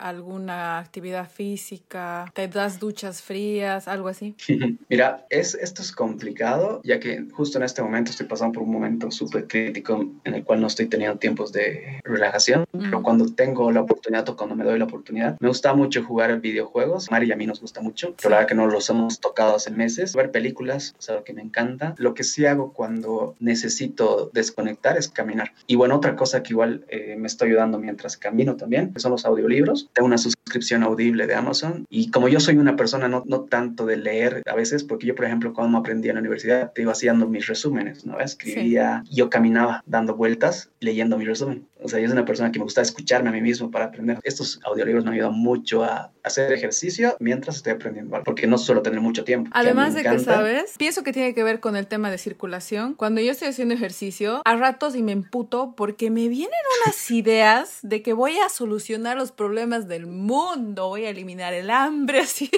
[0.00, 4.34] alguna actividad física, te das duchas frías, algo así.
[4.88, 8.72] Mira, es, esto es complicado, ya que justo en este momento estoy pasando por un
[8.72, 13.70] momento súper crítico en el cual no estoy teniendo tiempos de relajación, pero cuando tengo
[13.72, 17.10] la oportunidad o cuando me doy la oportunidad, me gusta mucho jugar videojuegos.
[17.10, 19.56] Mari y a mí nos gusta mucho pero la verdad que no los hemos tocado
[19.56, 20.14] hace meses.
[20.14, 21.94] Ver películas, es algo que me encanta.
[21.98, 25.52] Lo que sí hago cuando necesito desconectar es caminar.
[25.66, 29.12] Y bueno, otra cosa que igual eh, me está ayudando mientras camino también, que son
[29.12, 29.88] los audiolibros.
[29.92, 33.86] Tengo una suscripción audible de Amazon y como yo soy una persona no, no tanto
[33.86, 36.92] de leer a veces, porque yo, por ejemplo, cuando aprendí en la universidad, te iba
[36.92, 38.20] haciendo mis resúmenes, ¿no?
[38.20, 41.66] Escribía, yo caminaba dando vueltas leyendo mi resumen.
[41.80, 44.18] O sea, yo soy una persona que me gusta escucharme a mí mismo para aprender.
[44.24, 48.82] Estos audiolibros me ayudan mucho a hacer ejercicio mientras estoy aprendiendo algo, porque no suelo
[48.82, 49.50] tener mucho tiempo.
[49.52, 50.74] Además de que, ¿sabes?
[50.76, 52.94] Pienso que tiene que ver con el tema de circulación.
[52.94, 57.78] Cuando yo estoy haciendo ejercicio, a ratos y me emputo porque me vienen unas ideas
[57.82, 62.50] de que voy a solucionar los problemas del mundo, voy a eliminar el hambre, así.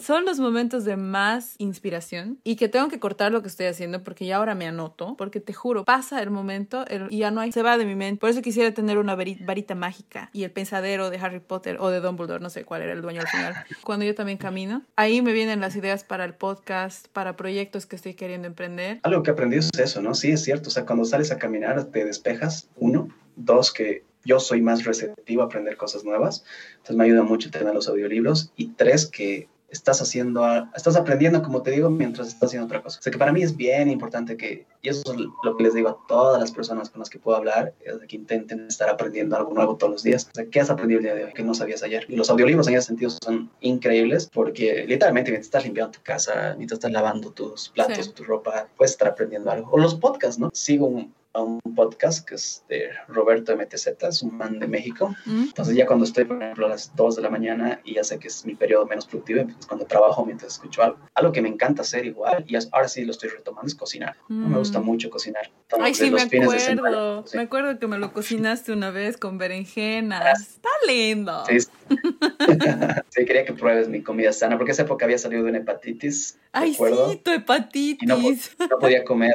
[0.00, 4.02] Son los momentos de más inspiración y que tengo que cortar lo que estoy haciendo
[4.02, 7.52] porque ya ahora me anoto, porque te juro, pasa el momento y ya no hay,
[7.52, 8.20] se va de mi mente.
[8.20, 12.00] Por eso quisiera tener una varita mágica y el pensadero de Harry Potter o de
[12.00, 13.54] Dumbledore, no sé cuál era el dueño al final.
[13.84, 17.96] Cuando yo también camino, ahí me vienen las ideas para el podcast, para proyectos que
[17.96, 19.00] estoy queriendo emprender.
[19.02, 20.14] Algo que aprendí es eso, ¿no?
[20.14, 20.68] Sí, es cierto.
[20.68, 23.08] O sea, cuando sales a caminar te despejas, uno.
[23.34, 26.44] Dos, que yo soy más receptivo a aprender cosas nuevas.
[26.72, 28.52] Entonces me ayuda mucho tener los audiolibros.
[28.56, 30.44] Y tres, que estás haciendo,
[30.76, 32.98] estás aprendiendo, como te digo, mientras estás haciendo otra cosa.
[32.98, 35.72] O sea que para mí es bien importante que, y eso es lo que les
[35.72, 39.34] digo a todas las personas con las que puedo hablar, es que intenten estar aprendiendo
[39.34, 40.28] algo nuevo todos los días.
[40.30, 42.04] O sea, ¿qué has aprendido el día de hoy que no sabías ayer?
[42.08, 46.54] Y los audiolibros en ese sentido son increíbles porque literalmente mientras estás limpiando tu casa,
[46.58, 49.70] mientras estás lavando tus platos o tu ropa, puedes estar aprendiendo algo.
[49.70, 50.50] O los podcasts, ¿no?
[50.52, 55.14] Sigo un, a un podcast que es de Roberto MTZ, es un man de México.
[55.24, 55.44] Mm.
[55.44, 58.18] Entonces ya cuando estoy, por ejemplo, a las 2 de la mañana y ya sé
[58.18, 60.98] que es mi periodo menos productivo, es cuando trabajo mientras escucho algo.
[61.14, 64.16] Algo que me encanta hacer igual, y ahora sí lo estoy retomando, es cocinar.
[64.28, 64.84] me gusta mm.
[64.84, 65.50] mucho cocinar.
[65.80, 67.24] Ay, sí, me acuerdo.
[67.34, 70.40] Me acuerdo que me lo cocinaste una vez con berenjenas.
[70.40, 71.44] Está lindo.
[71.46, 71.58] Sí,
[73.08, 76.38] sí, quería que pruebes mi comida sana, porque esa época había salido de una hepatitis.
[76.52, 78.06] Ay, sí, tu hepatitis.
[78.06, 79.34] no, no podía comer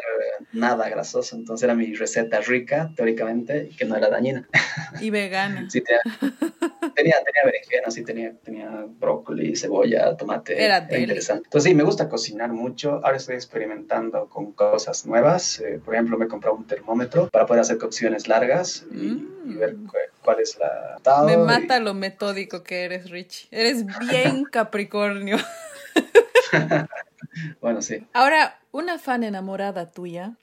[0.52, 4.48] nada grasoso, entonces era mi receta rica, teóricamente, que no era dañina.
[5.00, 5.68] Y vegana.
[5.70, 6.02] sí, tenía,
[6.96, 10.64] tenía, tenía berenjena, sí, tenía, tenía brócoli, cebolla, tomate.
[10.64, 11.44] Era, interesante.
[11.46, 13.02] Entonces sí, me gusta cocinar mucho.
[13.04, 15.60] Ahora estoy experimentando con cosas nuevas.
[15.60, 19.76] Eh, por ejemplo, me he comprado un termómetro para poder hacer cocciones largas y, ver
[19.76, 19.88] mm.
[20.24, 21.00] cuál, es la...
[21.26, 23.48] Me mata lo metódico que eres, Rich.
[23.52, 25.38] Eres bien Capricornio.
[27.62, 28.06] bueno, sí.
[28.14, 30.34] Ahora, una fan enamorada tuya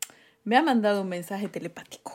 [0.45, 2.13] me ha mandado un mensaje telepático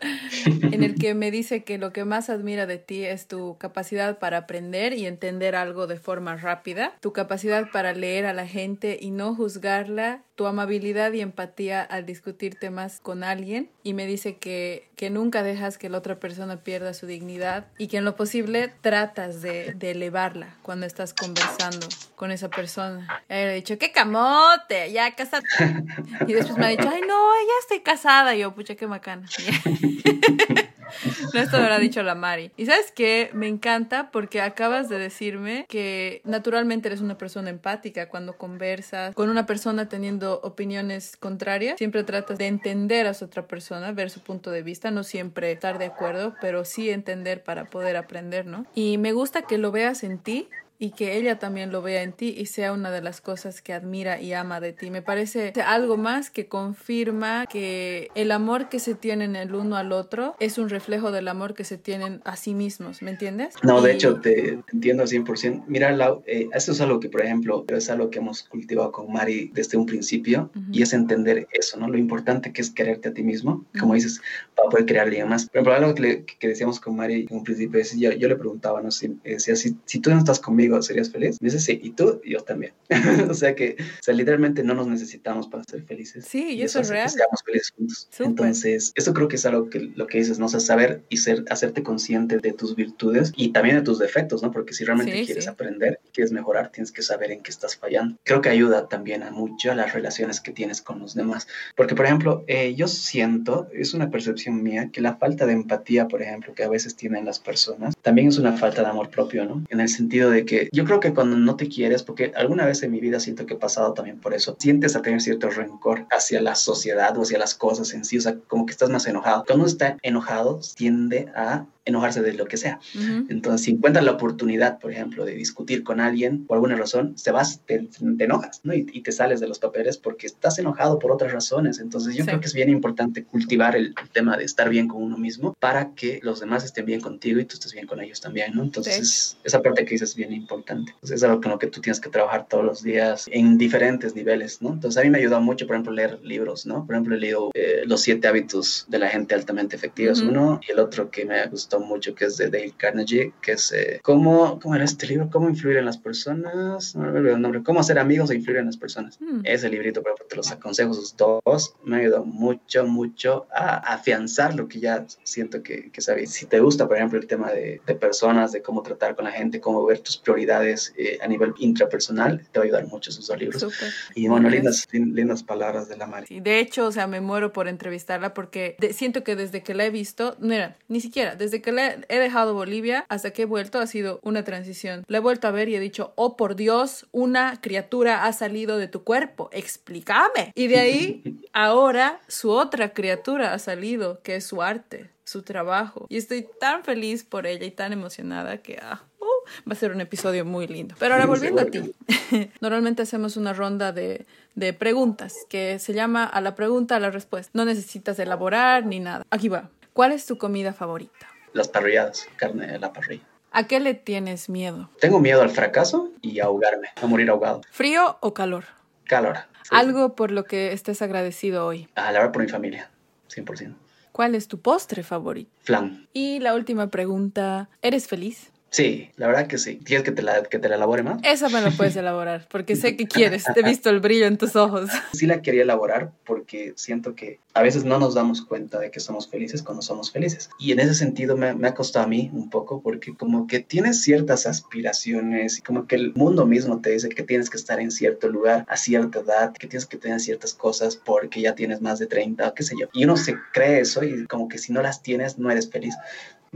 [0.44, 4.18] en el que me dice que lo que más admira de ti es tu capacidad
[4.18, 8.98] para aprender y entender algo de forma rápida, tu capacidad para leer a la gente
[9.00, 14.36] y no juzgarla, tu amabilidad y empatía al discutir temas con alguien y me dice
[14.36, 18.16] que, que nunca dejas que la otra persona pierda su dignidad y que en lo
[18.16, 23.22] posible tratas de, de elevarla cuando estás conversando con esa persona.
[23.28, 24.92] Y le he dicho, ¡qué camote!
[24.92, 25.46] Ya casate.
[26.26, 28.34] Y después me ha dicho, ¡ay no, ya estoy casada!
[28.34, 29.26] Y yo, pucha, qué macana.
[31.34, 32.50] no, esto lo habrá dicho la Mari.
[32.56, 38.08] Y sabes qué, me encanta porque acabas de decirme que naturalmente eres una persona empática
[38.08, 41.78] cuando conversas con una persona teniendo opiniones contrarias.
[41.78, 45.52] Siempre tratas de entender a su otra persona, ver su punto de vista, no siempre
[45.52, 48.66] estar de acuerdo, pero sí entender para poder aprender, ¿no?
[48.74, 50.48] Y me gusta que lo veas en ti
[50.78, 53.72] y que ella también lo vea en ti y sea una de las cosas que
[53.72, 54.90] admira y ama de ti.
[54.90, 59.92] Me parece algo más que confirma que el amor que se tienen el uno al
[59.92, 63.54] otro es un reflejo del amor que se tienen a sí mismos, ¿me entiendes?
[63.62, 65.64] No, de hecho, te entiendo al 100%.
[65.66, 69.12] Mira, Lau, eh, eso es algo que, por ejemplo, es algo que hemos cultivado con
[69.12, 71.88] Mari desde un principio y es entender eso, ¿no?
[71.88, 74.20] Lo importante que es quererte a ti mismo, como dices,
[74.54, 75.46] para poder crear alguien más.
[75.46, 78.36] Por ejemplo, algo que, que, decíamos con Mari en un principio es, yo, yo le
[78.36, 78.90] preguntaba, ¿no?
[78.90, 81.38] Si, decía, si, si tú no estás conmigo, ¿serías feliz?
[81.40, 82.72] Me dice, sí, y tú, y yo también.
[83.30, 86.26] o sea que, o sea, literalmente no nos necesitamos para ser felices.
[86.28, 87.06] Sí, y eso, es real.
[87.06, 88.08] Que seamos felices juntos.
[88.18, 90.46] Entonces, eso creo que es algo que lo que dices, ¿no?
[90.46, 94.42] O sea, saber y ser, hacerte consciente de tus virtudes y también de tus defectos,
[94.42, 94.50] ¿no?
[94.50, 98.16] Porque si realmente quieres aprender, quieres mejorar, tienes que saber en qué estás fallando.
[98.24, 101.46] Creo que ayuda también a mucho a las relaciones que tienes con los demás.
[101.76, 106.08] Porque, por ejemplo, eh, yo siento, es una percepción mía, que la falta de empatía,
[106.08, 109.44] por ejemplo, que a veces tienen las personas, también es una falta de amor propio,
[109.44, 109.64] ¿no?
[109.68, 112.82] En el sentido de que yo creo que cuando no te quieres, porque alguna vez
[112.82, 116.06] en mi vida siento que he pasado también por eso, sientes a tener cierto rencor
[116.10, 119.06] hacia la sociedad o hacia las cosas en sí, o sea, como que estás más
[119.06, 119.44] enojado.
[119.46, 122.80] Cuando uno está enojado, tiende a enojarse de lo que sea.
[123.28, 127.30] Entonces, si encuentras la oportunidad, por ejemplo, de discutir con alguien por alguna razón, te
[127.30, 128.74] vas, te, enojas, ¿no?
[128.74, 131.78] Y, te sales de los papeles porque estás enojado por otras razones.
[131.78, 135.16] Entonces, yo creo que es bien importante cultivar el, tema de estar bien con uno
[135.16, 138.54] mismo para que los demás estén bien contigo y tú estés bien con ellos también,
[138.54, 138.62] ¿no?
[138.64, 140.92] Entonces, esa parte que dices es bien importante.
[140.92, 144.16] Entonces, es algo con lo que tú tienes que trabajar todos los días en diferentes
[144.16, 144.72] niveles, ¿no?
[144.72, 146.84] Entonces, a mí me ha ayudado mucho, por ejemplo, leer libros, ¿no?
[146.84, 150.60] Por ejemplo, he leído eh, Los siete hábitos de la gente altamente efectiva, es uno,
[150.66, 153.72] y el otro que me gustó gustó mucho, que es de Dale Carnegie, que es
[153.72, 155.28] eh, ¿cómo, ¿cómo era este libro?
[155.30, 156.94] ¿Cómo influir en las personas?
[156.94, 157.62] No me el nombre.
[157.62, 159.20] ¿Cómo hacer amigos e influir en las personas?
[159.20, 159.40] Mm.
[159.44, 164.54] Ese librito, pero te los aconsejo, esos dos, me ha ayudado mucho, mucho a afianzar
[164.54, 166.32] lo que ya siento que, que sabes.
[166.32, 169.32] Si te gusta, por ejemplo, el tema de, de, personas, de cómo tratar con la
[169.32, 173.26] gente, cómo ver tus prioridades eh, a nivel intrapersonal, te va a ayudar mucho esos
[173.26, 173.66] dos libros.
[174.14, 176.40] Y bueno, lindas, lindas palabras de la Mari.
[176.40, 179.90] de hecho, o sea, me muero por entrevistarla porque siento que desde que la he
[179.90, 183.86] visto, mira, ni siquiera, desde que la he dejado Bolivia hasta que he vuelto ha
[183.86, 185.04] sido una transición.
[185.08, 188.78] La he vuelto a ver y he dicho, oh por Dios, una criatura ha salido
[188.78, 190.52] de tu cuerpo, explícame.
[190.54, 196.06] Y de ahí, ahora su otra criatura ha salido, que es su arte su trabajo.
[196.08, 199.90] Y estoy tan feliz por ella y tan emocionada que ah, uh, va a ser
[199.90, 200.94] un episodio muy lindo.
[200.98, 201.92] Pero ahora volviendo a ti.
[202.60, 207.10] Normalmente hacemos una ronda de, de preguntas que se llama a la pregunta, a la
[207.10, 207.50] respuesta.
[207.54, 209.26] No necesitas elaborar ni nada.
[209.30, 209.68] Aquí va.
[209.92, 211.26] ¿Cuál es tu comida favorita?
[211.56, 213.24] Las parrilladas, carne de la parrilla.
[213.50, 214.90] ¿A qué le tienes miedo?
[215.00, 217.62] Tengo miedo al fracaso y a ahogarme, a morir ahogado.
[217.70, 218.64] ¿Frío o calor?
[219.04, 219.38] Calor.
[219.70, 221.88] Algo por lo que estés agradecido hoy.
[221.94, 222.90] A la hora por mi familia,
[223.34, 223.74] 100%.
[224.12, 225.50] ¿Cuál es tu postre favorito?
[225.62, 226.06] Flan.
[226.12, 228.52] Y la última pregunta, ¿eres feliz?
[228.70, 229.78] Sí, la verdad que sí.
[229.82, 231.20] ¿Quieres que te la, que te la elabore más?
[231.22, 233.44] Esa me la puedes elaborar, porque sé que quieres.
[233.54, 234.90] Te he visto el brillo en tus ojos.
[235.12, 239.00] Sí la quería elaborar porque siento que a veces no nos damos cuenta de que
[239.00, 240.50] somos felices cuando somos felices.
[240.58, 243.60] Y en ese sentido me, me ha costado a mí un poco porque como que
[243.60, 247.80] tienes ciertas aspiraciones y como que el mundo mismo te dice que tienes que estar
[247.80, 251.80] en cierto lugar a cierta edad, que tienes que tener ciertas cosas porque ya tienes
[251.80, 252.88] más de 30 o qué sé yo.
[252.92, 255.94] Y uno se cree eso y como que si no las tienes no eres feliz.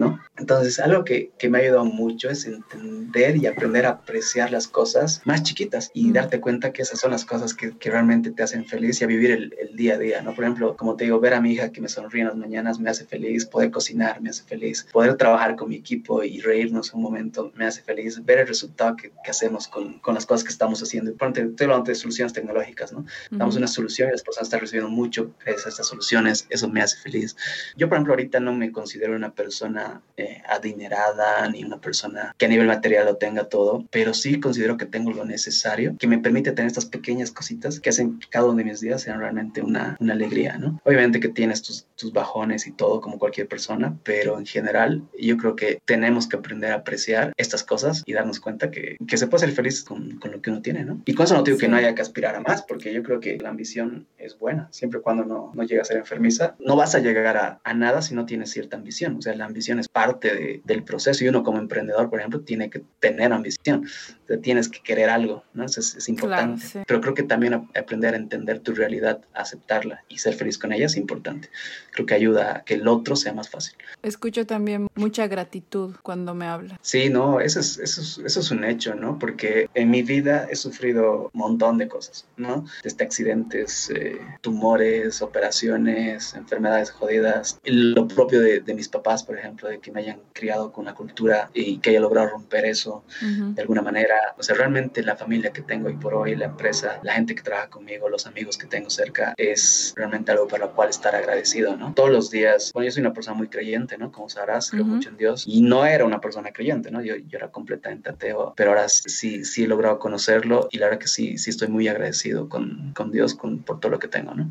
[0.01, 0.19] ¿No?
[0.39, 4.67] Entonces, algo que, que, me ha ayudado mucho es entender y aprender a apreciar las
[4.67, 8.43] cosas más chiquitas y darte cuenta que esas son las cosas que, que realmente te
[8.43, 10.35] hacen feliz y a vivir el, el, día a día, ¿no?
[10.35, 12.81] Por ejemplo, como te digo, ver a mi hija que me sonríe en las mañanas
[12.81, 16.95] me hace feliz, poder cocinar me hace feliz, poder trabajar con mi equipo y reírnos
[16.95, 20.45] un momento me hace feliz, ver el resultado que, que hacemos con, con, las cosas
[20.45, 21.15] que estamos haciendo.
[21.15, 23.05] Por ejemplo, estoy hablando de soluciones tecnológicas, ¿no?
[23.31, 26.81] Damos una solución y las personas están recibiendo mucho gracias a estas soluciones, eso me
[26.81, 27.37] hace feliz.
[27.77, 32.47] Yo, por ejemplo, ahorita no me considero una persona eh, adinerada ni una persona que
[32.47, 36.19] a nivel material lo tenga todo, pero sí considero que tengo lo necesario que me
[36.19, 39.63] permite tener estas pequeñas cositas que hacen que cada uno de mis días sean realmente
[39.63, 40.81] una, una alegría, ¿no?
[40.85, 45.37] Obviamente que tienes tus, tus bajones y todo como cualquier persona, pero en general yo
[45.37, 49.27] creo que tenemos que aprender a apreciar estas cosas y darnos cuenta que, que se
[49.27, 51.01] puede ser feliz con, con, lo que uno tiene, ¿no?
[51.07, 51.63] Y con eso no digo sí.
[51.63, 54.69] que no haya que aspirar a más, porque yo creo que la ambición es buena,
[54.71, 58.03] siempre cuando no, no llega a ser enfermiza, no vas a llegar a, a nada
[58.03, 61.29] si no tienes cierta ambición, o sea, la ambición es parte de, del proceso y
[61.29, 65.45] uno como emprendedor, por ejemplo, tiene que tener ambición, o sea, tienes que querer algo,
[65.55, 65.65] ¿no?
[65.65, 66.79] Eso es, es importante, claro, sí.
[66.87, 70.87] pero creo que también aprender a entender tu realidad, aceptarla y ser feliz con ella
[70.87, 71.51] es importante.
[71.93, 73.77] Creo que ayuda a que el otro sea más fácil.
[74.03, 76.79] Escucho también mucha gratitud cuando me habla.
[76.83, 79.19] Sí, no, eso es, eso es, eso es un hecho, ¿no?
[79.19, 82.65] Porque en mi vida he sufrido un montón de cosas, ¿no?
[82.83, 89.60] Desde accidentes, eh, tumores, operaciones, enfermedades jodidas, lo propio de, de mis papás, por ejemplo,
[89.69, 93.25] de que me hayan criado con una cultura y que haya logrado romper eso uh
[93.25, 93.55] -huh.
[93.55, 94.15] de alguna manera.
[94.39, 97.43] O sea, realmente la familia que tengo hoy por hoy, la empresa, la gente que
[97.43, 101.77] trabaja conmigo, los amigos que tengo cerca, es realmente algo para lo cual estar agradecido,
[101.77, 101.93] ¿no?
[101.95, 104.11] Todos los días, bueno, yo soy una persona muy creyente, ¿no?
[104.13, 104.91] Como sabrás, creo uh -huh.
[104.91, 107.03] mucho en Dios y no era una persona creyente, ¿no?
[107.03, 111.01] Yo, yo era completamente ateo, pero ahora sí, sí he logrado conocerlo y la verdad
[111.01, 114.35] que sí, sí estoy muy agradecido con, con Dios con, por todo lo que tengo,
[114.35, 114.51] ¿no?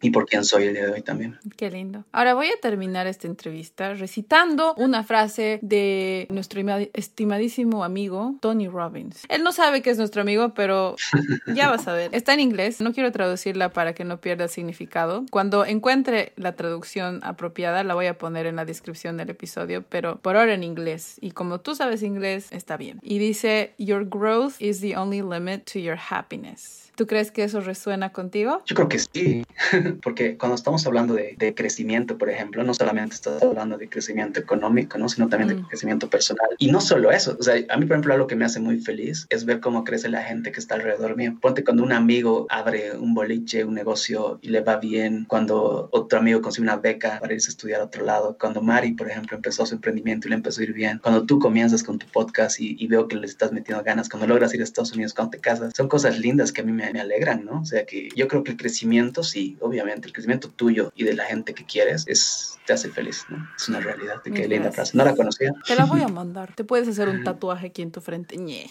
[0.00, 1.38] Y por quién soy el día de hoy también.
[1.56, 2.04] Qué lindo.
[2.12, 6.60] Ahora voy a terminar esta entrevista recitando una frase de nuestro
[6.92, 9.24] estimadísimo amigo Tony Robbins.
[9.28, 10.96] Él no sabe que es nuestro amigo, pero
[11.54, 12.14] ya vas a ver.
[12.14, 15.24] Está en inglés, no quiero traducirla para que no pierda significado.
[15.30, 20.18] Cuando encuentre la traducción apropiada, la voy a poner en la descripción del episodio, pero
[20.18, 21.16] por ahora en inglés.
[21.20, 22.98] Y como tú sabes inglés, está bien.
[23.02, 26.87] Y dice, Your growth is the only limit to your happiness.
[26.98, 28.60] ¿Tú crees que eso resuena contigo?
[28.66, 29.46] Yo creo que sí,
[30.02, 34.40] porque cuando estamos hablando de, de, crecimiento, por ejemplo, no solamente estás hablando de crecimiento
[34.40, 35.08] económico, ¿no?
[35.08, 35.62] sino también mm.
[35.62, 36.48] de crecimiento personal.
[36.58, 38.80] Y no solo eso, o sea, a mí, por ejemplo, algo que me hace muy
[38.80, 41.38] feliz es ver cómo crece la gente que está alrededor mío.
[41.40, 46.18] Ponte cuando un amigo abre un boliche, un negocio y le va bien, cuando otro
[46.18, 49.36] amigo consigue una beca para irse a estudiar a otro lado, cuando Mari, por ejemplo,
[49.36, 52.58] empezó su emprendimiento y le empezó a ir bien, cuando tú comienzas con tu podcast
[52.58, 55.30] y, y veo que le estás metiendo ganas, cuando logras ir a Estados Unidos, cuando
[55.30, 57.60] te casas, son cosas lindas que a mí me me alegran, ¿no?
[57.60, 61.14] O sea que yo creo que el crecimiento, sí, obviamente, el crecimiento tuyo y de
[61.14, 63.48] la gente que quieres es, te hace feliz, ¿no?
[63.56, 64.16] Es una realidad.
[64.22, 64.96] Qué linda frase.
[64.96, 65.52] No la conocía.
[65.66, 66.54] Te la voy a mandar.
[66.54, 68.36] Te puedes hacer un tatuaje aquí en tu frente.
[68.36, 68.70] Ñe.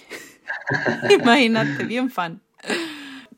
[1.09, 2.41] Imagínate, bien fan.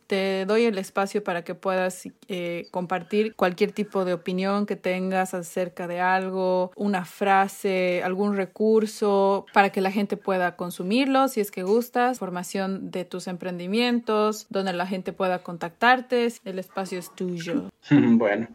[0.10, 5.36] Te doy el espacio para que puedas eh, compartir cualquier tipo de opinión que tengas
[5.36, 11.52] acerca de algo, una frase, algún recurso, para que la gente pueda consumirlo si es
[11.52, 16.28] que gustas, formación de tus emprendimientos, donde la gente pueda contactarte.
[16.44, 17.70] El espacio es tuyo.
[17.92, 18.48] bueno.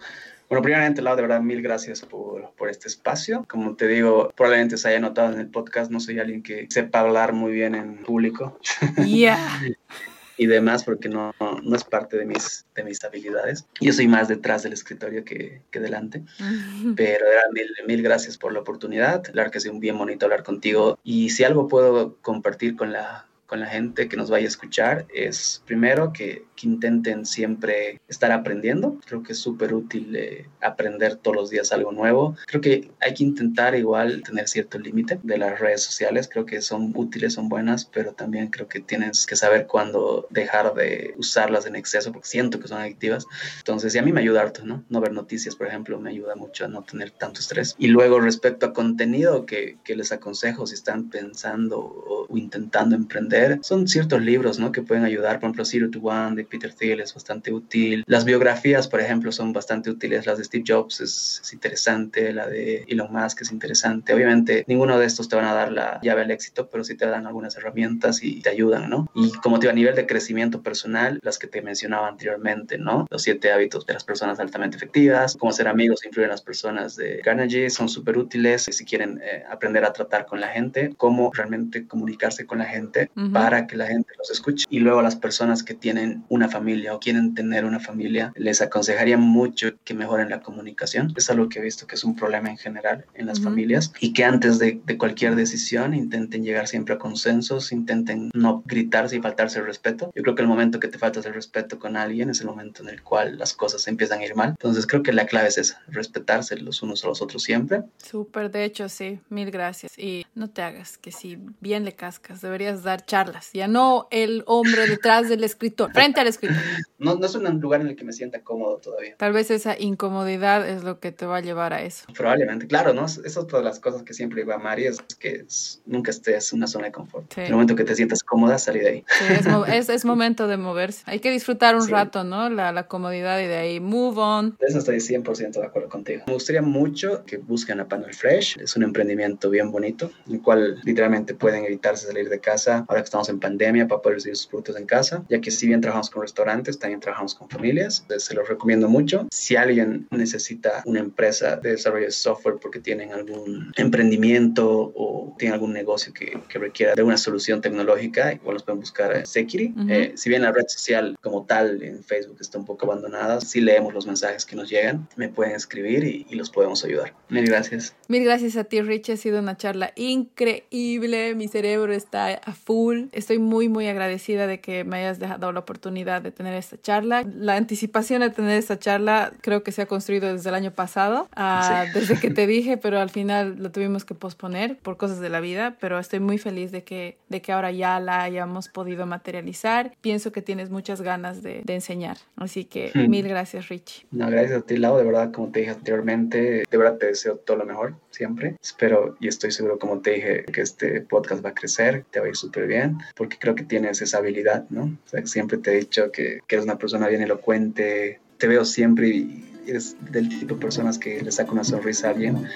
[0.49, 3.45] Bueno, primeramente, Lau, de verdad, mil gracias por, por, este espacio.
[3.49, 7.01] Como te digo, probablemente se haya notado en el podcast, no soy alguien que sepa
[7.01, 8.59] hablar muy bien en público.
[9.07, 9.39] Yeah.
[10.37, 13.67] y demás, porque no, no, es parte de mis, de mis habilidades.
[13.81, 16.23] Yo soy más detrás del escritorio que, que delante.
[16.97, 19.23] Pero era mil, mil gracias por la oportunidad.
[19.23, 20.99] Claro que sido un bien bonito hablar contigo.
[21.05, 25.07] Y si algo puedo compartir con la, con la gente que nos vaya a escuchar
[25.13, 28.99] es primero que, que intenten siempre estar aprendiendo.
[29.07, 32.37] Creo que es súper útil eh, aprender todos los días algo nuevo.
[32.47, 36.29] Creo que hay que intentar igual tener cierto límite de las redes sociales.
[36.31, 40.75] Creo que son útiles, son buenas, pero también creo que tienes que saber cuándo dejar
[40.75, 43.27] de usarlas en exceso porque siento que son adictivas.
[43.59, 44.85] Entonces, y a mí me ayuda harto, ¿no?
[44.89, 47.75] No ver noticias, por ejemplo, me ayuda mucho a no tener tanto estrés.
[47.79, 53.89] Y luego respecto a contenido que, les aconsejo si están pensando o intentando emprender, son
[53.89, 54.73] ciertos libros, ¿no?
[54.73, 58.05] Que pueden ayudar, por ejemplo, Zero to One de Peter Thiel es bastante útil.
[58.07, 60.27] Las biografías, por ejemplo, son bastante útiles.
[60.27, 64.13] Las de Steve Jobs es, interesante, la de Elon Musk es interesante.
[64.13, 67.07] Obviamente, ninguno de estos te van a dar la llave al éxito, pero sí te
[67.07, 69.09] dan algunas herramientas y te ayudan, ¿no?
[69.15, 73.07] Y como te digo, a nivel de crecimiento personal, las que te mencionaba anteriormente, ¿no?
[73.11, 76.97] Los siete hábitos de las personas altamente efectivas, cómo ser amigos, influir en las personas
[76.97, 81.31] de Carnegie, son súper útiles si quieren eh, aprender a tratar con la gente, cómo
[81.33, 84.67] realmente comunicarse con la gente para que la gente los escuche.
[84.69, 89.19] Y luego las personas que tienen una familia o quieren tener una familia, les aconsejaría
[89.19, 91.13] mucho que mejoren la comunicación.
[91.17, 94.13] Es algo que he visto que es un problema en general en las familias y
[94.13, 99.21] que antes de, de, cualquier decisión intenten llegar siempre a consensos, intenten no gritarse y
[99.21, 100.11] faltarse el respeto.
[100.15, 102.83] Yo creo que el momento que te faltas el respeto con alguien es el momento
[102.83, 104.51] en el cual las cosas empiezan a ir mal.
[104.51, 107.83] Entonces creo que la clave es esa, respetarse los unos a los otros siempre.
[107.99, 109.99] Súper, de hecho sí, mil gracias.
[109.99, 114.43] Y no te hagas que si bien le cascas, deberías dar charlas, ya no el
[114.47, 116.57] hombre detrás del escritor, frente al escritor.
[116.99, 119.15] No, no es un lugar en el que me sienta cómodo todavía.
[119.17, 122.07] Tal vez esa incomodidad es lo que te va a llevar a eso.
[122.13, 123.05] Probablemente, claro, ¿no?
[123.05, 125.45] Esa es todas las cosas que siempre iba a Mari, es que
[125.87, 127.33] nunca estés en una zona de confort.
[127.33, 127.43] Sí.
[127.43, 129.05] En el momento que te sientas cómoda, salir de ahí.
[129.07, 131.05] Sí, es, es, es, momento de moverse.
[131.07, 131.93] Hay que disfrutar un sí.
[131.93, 132.51] rato, ¿no?
[132.51, 134.57] La, la, comodidad y de ahí move on.
[134.59, 136.25] Eso estoy 100% de acuerdo contigo.
[136.27, 138.59] Me gustaría mucho que busquen a Panel Fresh.
[138.59, 143.04] Es un emprendimiento bien bonito, en el cual literalmente pueden evitarse salir de casa ahora
[143.05, 145.81] que estamos en pandemia para poder recibir sus productos en casa, ya que si bien
[145.81, 148.05] trabajamos con restaurantes, también trabajamos con familias.
[148.19, 149.29] Se los recomiendo mucho.
[149.31, 155.55] Si alguien necesita una empresa de desarrollo de software porque tienen algún emprendimiento o tienen
[155.55, 159.73] algún negocio que, que requiera de una solución tecnológica, igual los pueden buscar en Security.
[159.77, 159.93] Uh -huh.
[159.93, 163.61] eh, si bien la red social como tal en Facebook está un poco abandonada, si
[163.61, 167.13] leemos los mensajes que nos llegan, me pueden escribir y, y los podemos ayudar.
[167.29, 167.95] Mil gracias.
[168.09, 169.11] Mil gracias a ti, Rich.
[169.11, 171.35] Ha sido una charla increíble.
[171.35, 172.94] Mi cerebro está a full.
[173.13, 177.25] Estoy muy, muy agradecida de que me hayas dado la oportunidad de tener esta charla.
[177.37, 181.29] La anticipación de tener esta charla creo que se ha construido desde el año pasado,
[181.37, 181.91] uh, sí.
[181.99, 185.41] desde que te dije, pero al final lo tuvimos que posponer por cosas de la
[185.41, 189.95] vida, pero estoy muy feliz de que, de que ahora ya la hayamos podido materializar.
[190.01, 193.11] Pienso que tienes muchas ganas de, de enseñar, así que hmm.
[193.11, 194.07] mil gracias, Rich.
[194.11, 197.37] No, gracias a ti, Lau, de verdad, como te dije anteriormente, de verdad te deseo
[197.37, 198.57] todo lo mejor siempre.
[198.63, 202.27] Espero y estoy seguro, como te dije, que este podcast va a crecer, te va
[202.27, 204.97] a ir súper bien, porque creo que tienes esa habilidad, ¿no?
[205.25, 209.45] Siempre te he dicho que, que eres una persona bien elocuente, te veo siempre y
[209.67, 212.47] eres del tipo de personas que le saca una sonrisa a alguien,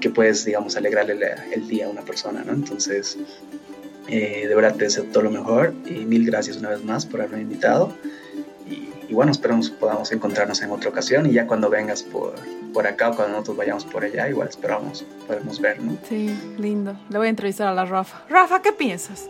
[0.00, 1.18] que puedes, digamos, alegrarle
[1.52, 2.52] el día a una persona, ¿no?
[2.52, 3.18] Entonces,
[4.08, 7.20] eh, de verdad te deseo todo lo mejor y mil gracias una vez más por
[7.20, 7.94] haberme invitado.
[9.10, 12.34] Y, bueno, esperamos podamos encontrarnos en otra ocasión y ya cuando vengas por,
[12.72, 15.96] por acá o cuando nosotros vayamos por allá, igual esperamos, podemos ver, ¿no?
[16.08, 16.96] Sí, lindo.
[17.08, 18.22] Le voy a entrevistar a la Rafa.
[18.28, 19.28] Rafa, ¿qué piensas?